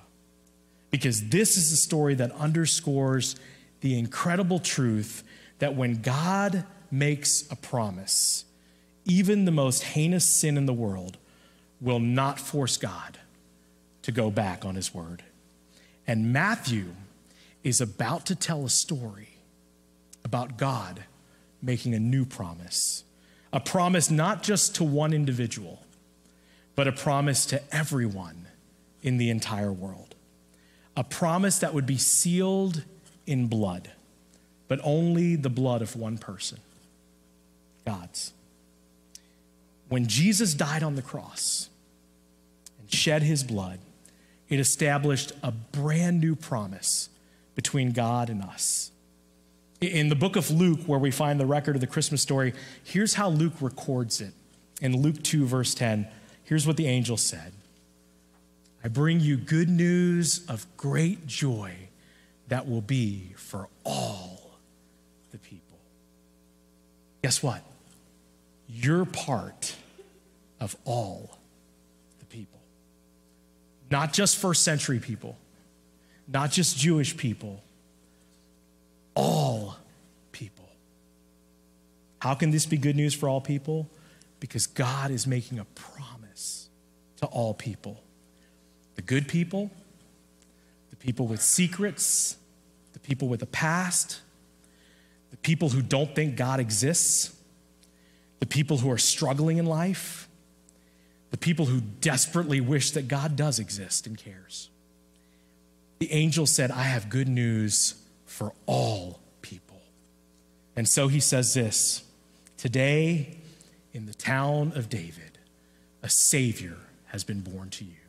[0.91, 3.37] Because this is the story that underscores
[3.83, 5.23] the incredible truth
[5.59, 8.47] that when God makes a promise,
[9.05, 11.19] even the most heinous sin in the world
[11.79, 13.19] will not force God
[14.01, 15.23] to go back on his word.
[16.07, 16.95] And Matthew
[17.65, 19.31] is about to tell a story
[20.25, 21.05] about God
[21.61, 23.05] making a new promise
[23.55, 25.81] a promise not just to one individual,
[26.75, 28.49] but a promise to everyone
[29.01, 30.17] in the entire world.
[30.97, 32.83] A promise that would be sealed
[33.29, 33.93] in blood,
[34.67, 36.59] but only the blood of one person
[37.87, 38.33] God's.
[39.89, 41.69] When Jesus died on the cross
[42.81, 43.79] and shed his blood,
[44.49, 47.09] it established a brand new promise
[47.55, 48.91] between God and us.
[49.81, 53.15] In the book of Luke, where we find the record of the Christmas story, here's
[53.15, 54.33] how Luke records it.
[54.81, 56.09] In Luke 2, verse 10,
[56.45, 57.53] here's what the angel said
[58.83, 61.75] I bring you good news of great joy
[62.49, 64.59] that will be for all
[65.33, 65.79] the people.
[67.23, 67.63] Guess what?
[68.69, 69.75] You're part
[70.61, 71.39] of all
[72.19, 72.61] the people.
[73.91, 75.37] Not just first century people,
[76.27, 77.63] not just Jewish people,
[79.15, 79.77] all
[80.33, 80.69] people.
[82.21, 83.89] How can this be good news for all people?
[84.41, 86.69] Because God is making a promise
[87.19, 88.01] to all people
[88.97, 89.73] the good people,
[90.91, 92.37] the people with secrets,
[92.93, 94.21] the people with a past,
[95.33, 97.35] the people who don't think God exists,
[98.39, 100.29] the people who are struggling in life,
[101.33, 104.71] the people who desperately wish that God does exist and cares.
[106.05, 107.95] The angel said, I have good news
[108.27, 109.81] for all people.
[110.77, 112.05] And so he says this
[112.59, 113.39] Today,
[113.95, 115.39] in the town of David,
[116.03, 116.77] a Savior
[117.07, 118.05] has been born to you.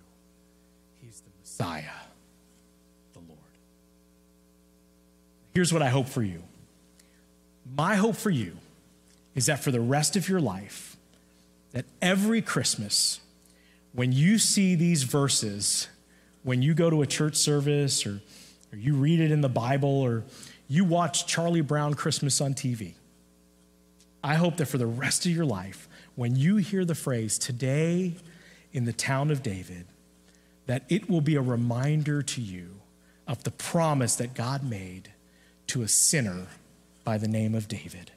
[1.02, 1.84] He's the Messiah,
[3.14, 3.40] the Lord.
[5.54, 6.44] Here's what I hope for you
[7.78, 8.58] my hope for you
[9.36, 10.98] is that for the rest of your life,
[11.72, 13.22] that every Christmas,
[13.94, 15.88] when you see these verses,
[16.46, 18.22] when you go to a church service or,
[18.72, 20.24] or you read it in the Bible or
[20.68, 22.94] you watch Charlie Brown Christmas on TV,
[24.24, 28.14] I hope that for the rest of your life, when you hear the phrase, today
[28.72, 29.88] in the town of David,
[30.68, 32.76] that it will be a reminder to you
[33.28, 35.10] of the promise that God made
[35.68, 36.46] to a sinner
[37.04, 38.12] by the name of David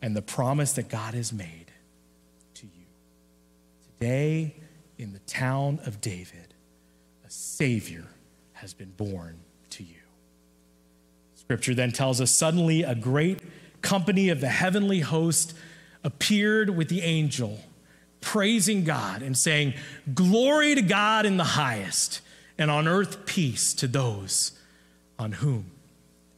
[0.00, 1.66] and the promise that God has made
[2.54, 2.86] to you.
[3.98, 4.54] Today,
[4.96, 6.49] in the town of David,
[7.32, 8.04] Savior
[8.54, 9.38] has been born
[9.70, 9.94] to you.
[11.36, 13.40] Scripture then tells us suddenly a great
[13.82, 15.56] company of the heavenly host
[16.02, 17.60] appeared with the angel,
[18.20, 19.74] praising God and saying,
[20.12, 22.20] Glory to God in the highest,
[22.58, 24.52] and on earth peace to those
[25.16, 25.70] on whom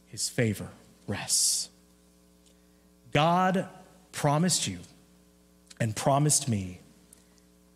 [0.07, 0.69] his favor
[1.07, 1.69] rests.
[3.11, 3.67] God
[4.11, 4.77] promised you
[5.79, 6.79] and promised me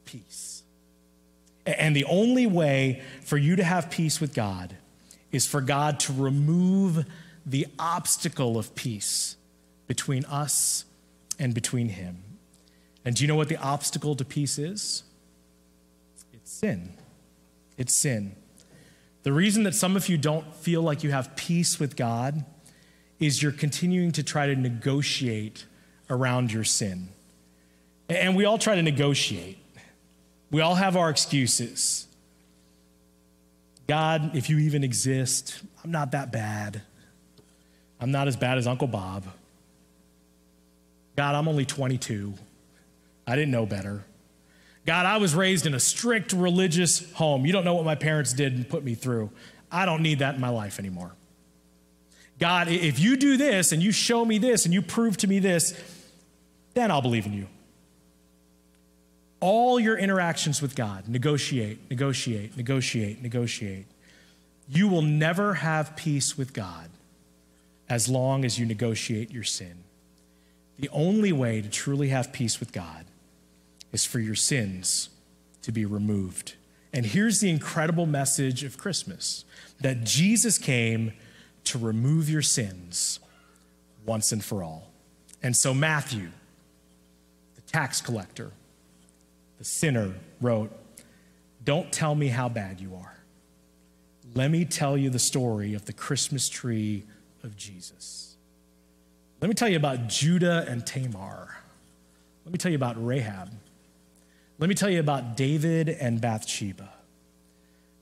[0.05, 0.46] peace.
[1.68, 4.78] And the only way for you to have peace with God
[5.34, 7.05] is for God to remove
[7.45, 9.36] the obstacle of peace
[9.86, 10.86] between us
[11.38, 12.24] and between Him.
[13.03, 15.03] And do you know what the obstacle to peace is?
[16.34, 16.93] It's sin.
[17.78, 18.36] It's sin.
[19.24, 22.45] The reason that some of you don't feel like you have peace with God
[23.20, 25.65] is you're continuing to try to negotiate
[26.09, 27.09] around your sin.
[28.07, 29.57] And we all try to negotiate.
[30.49, 32.07] We all have our excuses.
[33.87, 36.81] God, if you even exist, I'm not that bad.
[37.99, 39.25] I'm not as bad as Uncle Bob.
[41.15, 42.33] God, I'm only 22.
[43.25, 44.03] I didn't know better.
[44.85, 47.45] God, I was raised in a strict religious home.
[47.45, 49.31] You don't know what my parents did and put me through.
[49.71, 51.11] I don't need that in my life anymore.
[52.39, 55.39] God, if you do this and you show me this and you prove to me
[55.39, 55.73] this,
[56.73, 57.47] then I'll believe in you.
[59.39, 63.85] All your interactions with God, negotiate, negotiate, negotiate, negotiate.
[64.67, 66.89] You will never have peace with God
[67.89, 69.83] as long as you negotiate your sin.
[70.79, 73.05] The only way to truly have peace with God
[73.91, 75.09] is for your sins
[75.61, 76.55] to be removed.
[76.93, 79.45] And here's the incredible message of Christmas
[79.81, 81.13] that Jesus came
[81.65, 83.19] to remove your sins
[84.05, 84.91] once and for all.
[85.43, 86.29] And so, Matthew,
[87.55, 88.51] the tax collector,
[89.57, 90.71] the sinner, wrote,
[91.63, 93.17] Don't tell me how bad you are.
[94.33, 97.05] Let me tell you the story of the Christmas tree
[97.43, 98.35] of Jesus.
[99.41, 101.57] Let me tell you about Judah and Tamar.
[102.45, 103.51] Let me tell you about Rahab.
[104.59, 106.89] Let me tell you about David and Bathsheba.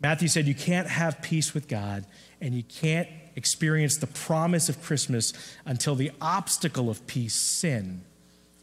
[0.01, 2.05] Matthew said, You can't have peace with God
[2.39, 5.33] and you can't experience the promise of Christmas
[5.65, 8.03] until the obstacle of peace, sin,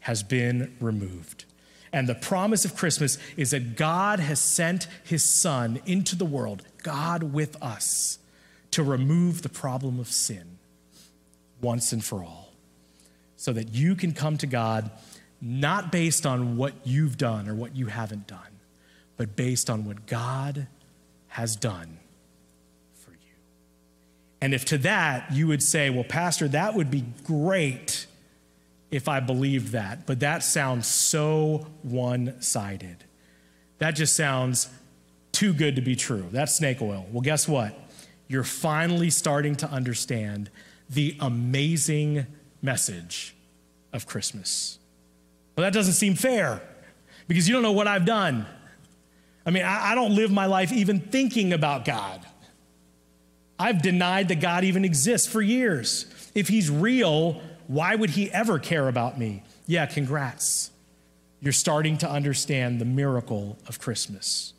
[0.01, 1.45] has been removed.
[1.93, 6.63] And the promise of Christmas is that God has sent his Son into the world,
[6.81, 8.17] God with us,
[8.71, 10.57] to remove the problem of sin
[11.61, 12.51] once and for all,
[13.37, 14.89] so that you can come to God
[15.39, 18.39] not based on what you've done or what you haven't done,
[19.15, 20.65] but based on what God
[21.27, 21.99] has done
[22.95, 23.35] for you.
[24.41, 27.92] And if to that you would say, well, Pastor, that would be great
[28.93, 33.03] if I believed that, but that sounds so one sided.
[33.79, 34.69] That just sounds
[35.31, 36.27] too good to be true.
[36.31, 37.07] That's snake oil.
[37.11, 37.75] Well, guess what?
[38.27, 40.51] You're finally starting to understand
[40.91, 42.27] the amazing
[42.61, 43.35] message
[43.93, 44.77] of Christmas.
[45.55, 46.61] Well, that doesn't seem fair
[47.27, 48.45] because you don't know what I've done.
[49.43, 52.23] I mean, I, I don't live my life even thinking about God.
[53.57, 56.05] I've denied that God even exists for years.
[56.35, 59.43] If He's real, why would He ever care about me?
[59.65, 60.71] Yeah, congrats.
[61.39, 64.53] You're starting to understand the miracle of Christmas.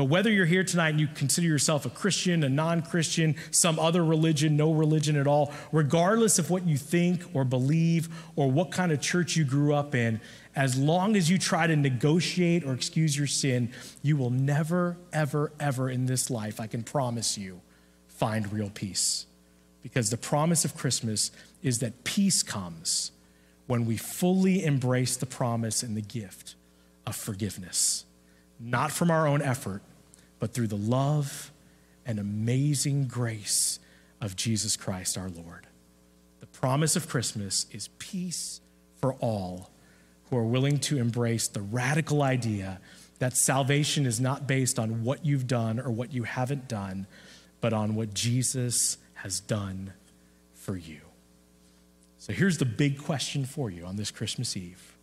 [0.00, 3.78] But whether you're here tonight and you consider yourself a Christian, a non Christian, some
[3.78, 8.70] other religion, no religion at all, regardless of what you think or believe or what
[8.70, 10.18] kind of church you grew up in,
[10.56, 15.52] as long as you try to negotiate or excuse your sin, you will never, ever,
[15.60, 17.60] ever in this life, I can promise you,
[18.08, 19.26] find real peace.
[19.82, 21.30] Because the promise of Christmas
[21.62, 23.12] is that peace comes
[23.66, 26.54] when we fully embrace the promise and the gift
[27.06, 28.04] of forgiveness,
[28.58, 29.82] not from our own effort
[30.40, 31.52] but through the love
[32.04, 33.78] and amazing grace
[34.20, 35.68] of Jesus Christ our Lord.
[36.40, 38.60] The promise of Christmas is peace
[39.00, 39.70] for all
[40.28, 42.80] who are willing to embrace the radical idea
[43.18, 47.06] that salvation is not based on what you've done or what you haven't done,
[47.60, 49.92] but on what Jesus has done
[50.54, 51.00] for you.
[52.20, 54.94] So here's the big question for you on this Christmas Eve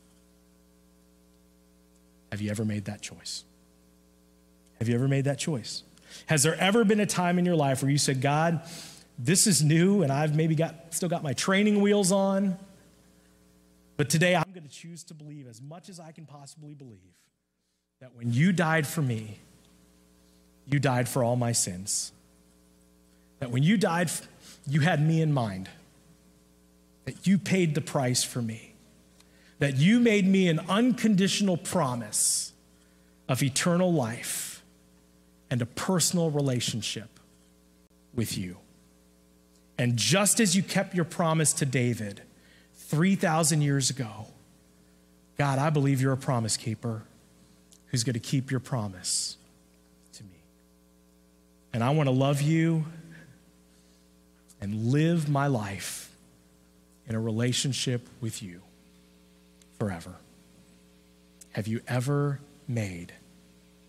[2.32, 3.43] Have you ever made that choice?
[4.78, 5.84] Have you ever made that choice?
[6.28, 8.61] Has there ever been a time in your life where you said, God,
[9.18, 12.55] this is new and I've maybe got still got my training wheels on,
[13.97, 16.99] but today I'm going to choose to believe as much as I can possibly believe
[17.99, 19.39] that when you died for me,
[20.68, 22.11] you died for all my sins.
[23.39, 24.11] That when you died,
[24.68, 25.68] you had me in mind.
[27.08, 28.74] That you paid the price for me.
[29.60, 32.51] That you made me an unconditional promise
[33.30, 34.62] of eternal life
[35.49, 37.22] and a personal relationship
[38.14, 38.58] with you.
[39.78, 42.24] And just as you kept your promise to David
[42.76, 44.28] 3,000 years ago,
[45.38, 47.03] God, I believe you're a promise keeper
[47.86, 49.38] who's going to keep your promise
[50.12, 50.41] to me.
[51.72, 52.84] And I want to love you
[54.60, 56.07] and live my life
[57.08, 58.62] in a relationship with you
[59.80, 60.16] forever.
[61.51, 63.14] Have you ever made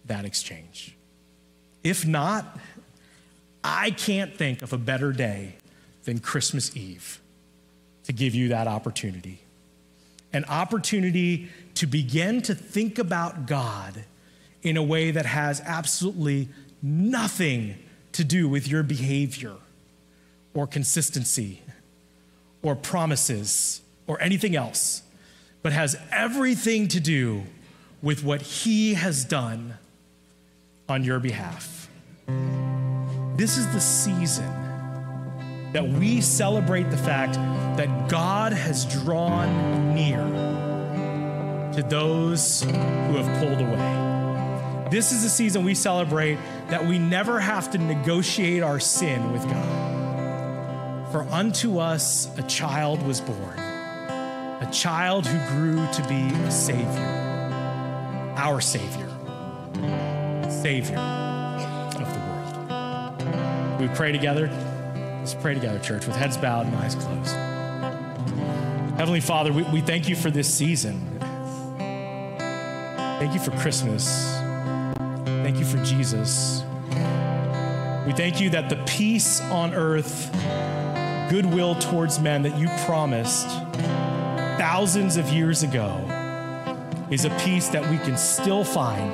[0.06, 0.96] that exchange?
[1.82, 2.58] If not,
[3.62, 5.56] I can't think of a better day
[6.04, 7.20] than Christmas Eve
[8.04, 9.40] to give you that opportunity.
[10.32, 14.04] An opportunity to begin to think about God
[14.62, 16.48] in a way that has absolutely
[16.82, 17.76] nothing
[18.12, 19.54] to do with your behavior
[20.54, 21.62] or consistency
[22.62, 25.02] or promises or anything else,
[25.62, 27.44] but has everything to do
[28.02, 29.74] with what He has done
[30.88, 31.88] on your behalf.
[33.36, 34.52] This is the season
[35.72, 37.34] that we celebrate the fact
[37.76, 40.18] that God has drawn near
[41.74, 44.88] to those who have pulled away.
[44.90, 46.38] This is the season we celebrate
[46.68, 49.87] that we never have to negotiate our sin with God.
[51.10, 56.84] For unto us a child was born, a child who grew to be a Savior,
[58.36, 59.08] our Savior.
[60.50, 63.80] Savior of the world.
[63.80, 64.48] We pray together.
[65.20, 67.34] Let's pray together, church, with heads bowed and eyes closed.
[68.98, 71.18] Heavenly Father, we, we thank you for this season.
[73.18, 74.34] Thank you for Christmas.
[75.24, 76.64] Thank you for Jesus.
[78.06, 80.30] We thank you that the peace on earth,
[81.28, 83.46] goodwill towards men that you promised
[84.58, 85.94] thousands of years ago
[87.10, 89.12] is a peace that we can still find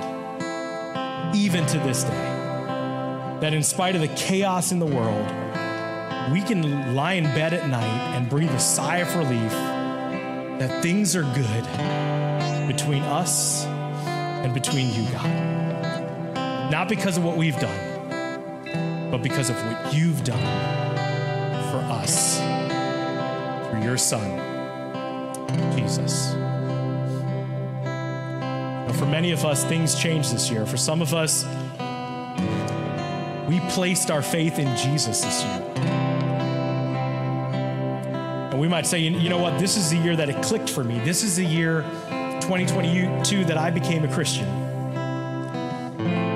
[1.35, 2.31] even to this day.
[3.41, 5.27] That in spite of the chaos in the world,
[6.33, 9.51] we can lie in bed at night and breathe a sigh of relief
[10.61, 16.71] that things are good between us and between you, God.
[16.71, 20.84] Not because of what we've done, but because of what you've done
[23.75, 24.39] through your Son,
[25.77, 26.35] Jesus
[28.95, 30.65] for many of us, things changed this year.
[30.65, 31.45] For some of us,
[33.49, 35.63] we placed our faith in Jesus this year.
[38.51, 40.85] And we might say, you know what, this is the year that it clicked for
[40.85, 41.01] me.
[41.01, 41.83] This is the year
[42.41, 44.47] 2022 that I became a Christian.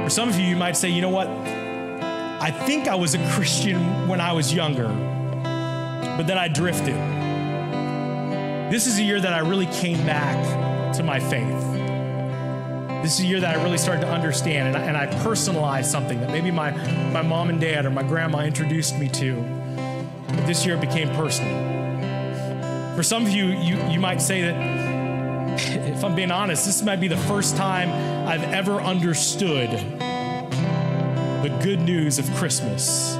[0.04, 3.30] For some of you, you might say, you know what, I think I was a
[3.32, 6.96] Christian when I was younger, but then I drifted.
[8.70, 11.58] This is a year that I really came back to my faith.
[13.02, 15.90] This is a year that I really started to understand, and I, and I personalized
[15.90, 16.72] something that maybe my,
[17.10, 19.36] my mom and dad or my grandma introduced me to.
[20.26, 22.94] But this year it became personal.
[22.94, 24.54] For some of you, you, you might say that,
[25.96, 27.88] if I'm being honest, this might be the first time
[28.28, 29.70] I've ever understood
[31.40, 33.14] the good news of Christmas.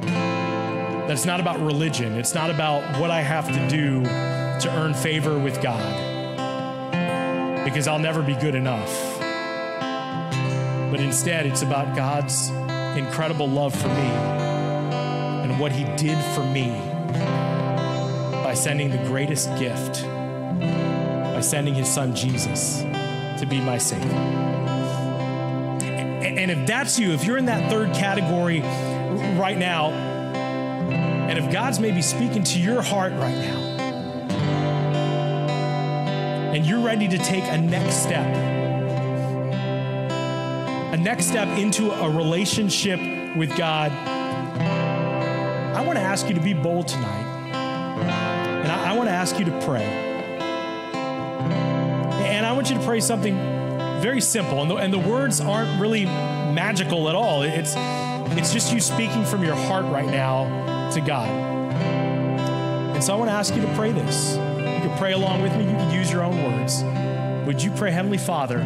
[0.00, 4.02] That it's not about religion, it's not about what I have to do
[4.64, 5.94] to earn favor with God,
[7.64, 9.20] because I'll never be good enough.
[10.90, 12.48] But instead, it's about God's
[12.96, 14.08] incredible love for me
[15.44, 16.70] and what He did for me
[18.42, 22.80] by sending the greatest gift, by sending His Son Jesus
[23.40, 24.10] to be my Savior.
[26.24, 28.60] And if that's you, if you're in that third category
[29.38, 33.63] right now, and if God's maybe speaking to your heart right now,
[36.66, 38.26] you're ready to take a next step,
[40.92, 42.98] a next step into a relationship
[43.36, 47.24] with God, I want to ask you to be bold tonight.
[47.52, 49.84] And I, I want to ask you to pray.
[52.24, 53.36] And I want you to pray something
[54.00, 54.62] very simple.
[54.62, 57.42] And the, and the words aren't really magical at all.
[57.42, 57.74] It's,
[58.38, 61.28] it's just you speaking from your heart right now to God.
[62.94, 64.53] And so I want to ask you to pray this.
[64.84, 66.84] You pray along with me, you can use your own words.
[67.46, 68.62] Would you pray, Heavenly Father,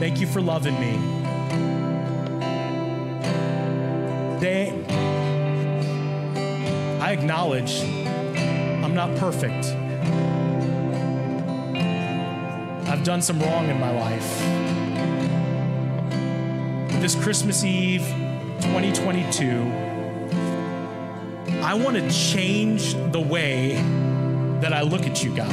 [0.00, 0.94] thank you for loving me.
[4.34, 4.72] Today,
[7.00, 9.66] I acknowledge I'm not perfect.
[12.88, 14.40] I've done some wrong in my life.
[17.00, 18.02] This Christmas Eve
[18.62, 19.84] 2022,
[21.62, 23.76] I want to change the way
[24.60, 25.50] that I look at you, God.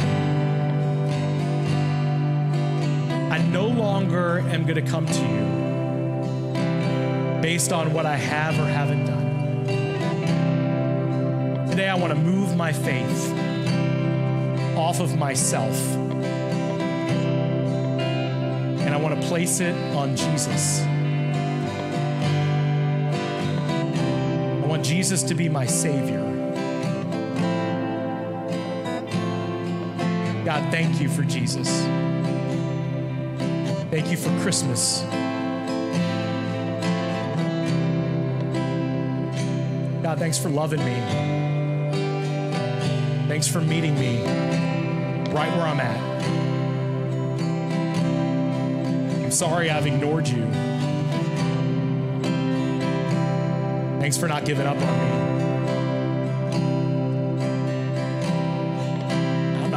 [3.32, 5.64] I no longer am going to come to you
[7.42, 9.24] based on what I have or haven't done.
[11.70, 13.34] Today, I want to move my faith
[14.78, 15.76] off of myself
[18.86, 20.82] and I want to place it on Jesus.
[24.62, 26.33] I want Jesus to be my Savior.
[30.46, 31.70] God, thank you for Jesus.
[33.90, 35.04] Thank you for Christmas.
[40.02, 40.94] God, thanks for loving me.
[43.28, 44.22] Thanks for meeting me
[45.32, 45.98] right where I'm at.
[49.24, 50.46] I'm sorry I've ignored you.
[54.02, 55.53] Thanks for not giving up on me.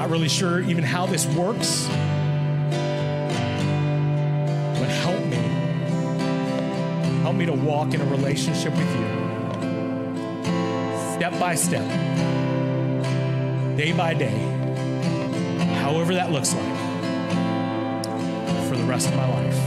[0.07, 1.89] Not really sure even how this works,
[4.79, 5.37] but help me.
[7.23, 9.07] Help me to walk in a relationship with you
[11.17, 11.85] step by step,
[13.77, 14.39] day by day,
[15.81, 16.77] however that looks like,
[18.69, 19.59] for the rest of my life.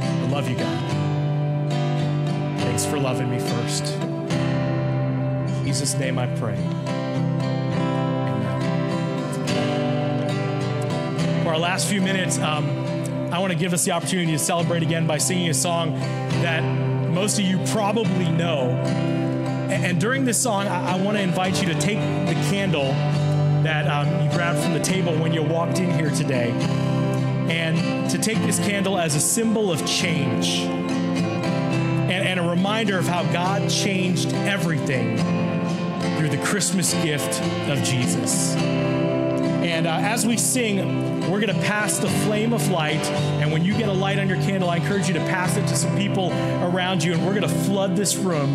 [0.00, 0.90] I love you, God.
[2.60, 3.92] Thanks for loving me first.
[3.92, 6.87] In Jesus' name I pray.
[11.48, 12.68] Our last few minutes, um,
[13.32, 15.94] I want to give us the opportunity to celebrate again by singing a song
[16.42, 16.62] that
[17.10, 18.70] most of you probably know.
[19.70, 22.92] And during this song, I, I want to invite you to take the candle
[23.62, 26.50] that um, you grabbed from the table when you walked in here today
[27.50, 33.06] and to take this candle as a symbol of change and, and a reminder of
[33.06, 35.16] how God changed everything
[36.16, 38.54] through the Christmas gift of Jesus.
[39.78, 43.06] And uh, as we sing, we're going to pass the flame of light.
[43.40, 45.68] And when you get a light on your candle, I encourage you to pass it
[45.68, 46.32] to some people
[46.64, 47.12] around you.
[47.12, 48.54] And we're going to flood this room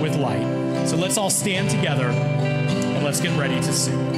[0.00, 0.88] with light.
[0.88, 4.13] So let's all stand together and let's get ready to sing.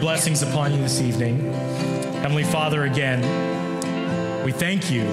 [0.00, 1.52] Blessings upon you this evening.
[2.20, 3.22] Heavenly Father, again,
[4.44, 5.06] we thank you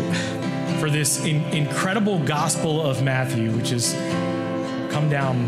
[0.79, 3.93] for this in- incredible gospel of Matthew, which has
[4.91, 5.47] come down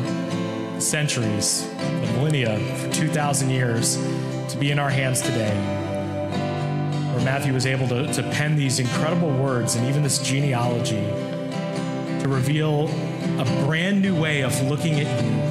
[0.79, 1.69] centuries,
[2.13, 3.97] millennia, for 2,000 years
[4.47, 5.53] to be in our hands today.
[7.13, 11.05] Where Matthew was able to, to pen these incredible words and even this genealogy
[12.21, 12.87] to reveal
[13.37, 15.44] a brand new way of looking at you.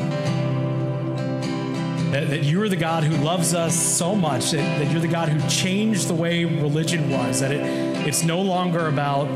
[2.15, 5.09] That, that you are the God who loves us so much, that, that you're the
[5.09, 7.61] God who changed the way religion was, that it,
[8.07, 9.27] it's no longer about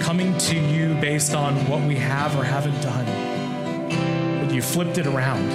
[0.00, 3.04] coming to you based on what we have or haven't done,
[4.42, 5.50] but you flipped it around.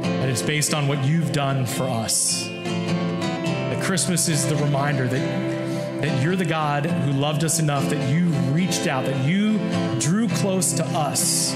[0.00, 2.44] That it's based on what you've done for us.
[2.44, 8.14] That Christmas is the reminder that, that you're the God who loved us enough that
[8.14, 9.58] you reached out, that you
[9.98, 11.52] drew close to us,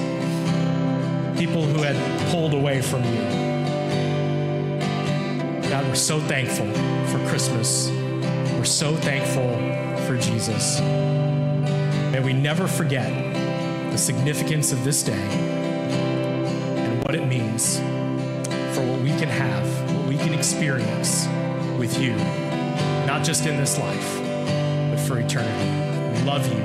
[1.47, 1.97] people who had
[2.31, 3.21] pulled away from you.
[5.69, 6.73] God, we're so thankful
[7.07, 7.91] for Christmas.
[8.57, 9.51] We're so thankful
[10.07, 10.81] for Jesus.
[12.13, 13.11] May we never forget
[13.91, 17.79] the significance of this day and what it means
[18.73, 21.27] for what we can have, what we can experience
[21.77, 22.15] with you,
[23.05, 24.21] not just in this life,
[24.91, 26.21] but for eternity.
[26.21, 26.63] We love you.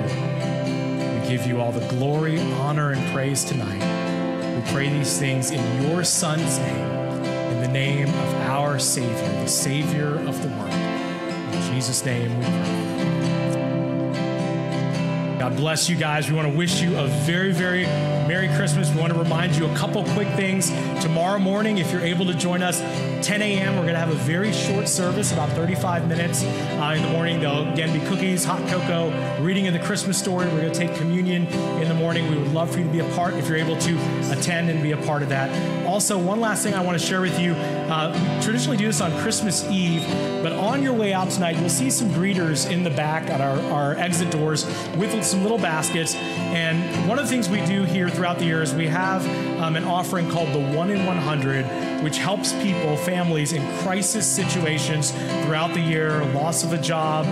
[1.20, 4.17] We give you all the glory, honor, and praise tonight.
[4.58, 9.48] We pray these things in your Son's name, in the name of our Savior, the
[9.48, 10.74] Savior of the world.
[10.74, 12.98] In Jesus' name we pray.
[15.38, 16.28] God bless you guys.
[16.28, 17.86] We want to wish you a very, very
[18.28, 18.90] Merry Christmas.
[18.92, 20.72] We want to remind you a couple quick things.
[21.02, 22.80] Tomorrow morning, if you're able to join us,
[23.26, 27.04] 10 a.m., we're going to have a very short service, about 35 minutes uh, in
[27.04, 27.40] the morning.
[27.40, 30.48] There'll again be cookies, hot cocoa, reading of the Christmas story.
[30.48, 32.32] We're going to take communion in the morning.
[32.32, 33.98] We would love for you to be a part if you're able to
[34.32, 35.86] attend and be a part of that.
[35.86, 37.52] Also, one last thing I want to share with you.
[37.52, 40.08] Uh, traditionally do this on Christmas Eve,
[40.42, 43.60] but on your way out tonight, you'll see some greeters in the back at our,
[43.74, 46.16] our exit doors with some little baskets.
[46.16, 49.28] And one of the things we do here throughout the year is we have
[49.60, 55.12] um, an offering called the One in 100, which helps people, families in crisis situations
[55.44, 57.26] throughout the year, loss of a job,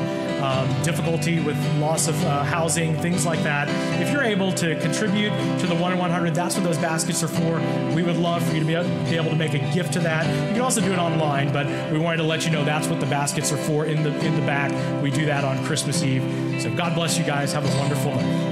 [0.46, 3.68] um, difficulty with loss of uh, housing, things like that.
[4.00, 7.28] If you're able to contribute to the 1 in 100, that's what those baskets are
[7.28, 7.60] for.
[7.96, 10.26] We would love for you to be able, to make a gift to that.
[10.48, 13.00] You can also do it online, but we wanted to let you know that's what
[13.00, 14.72] the baskets are for in the in the back.
[15.02, 16.62] We do that on Christmas Eve.
[16.62, 17.54] So God bless you guys.
[17.54, 18.45] Have a wonderful night.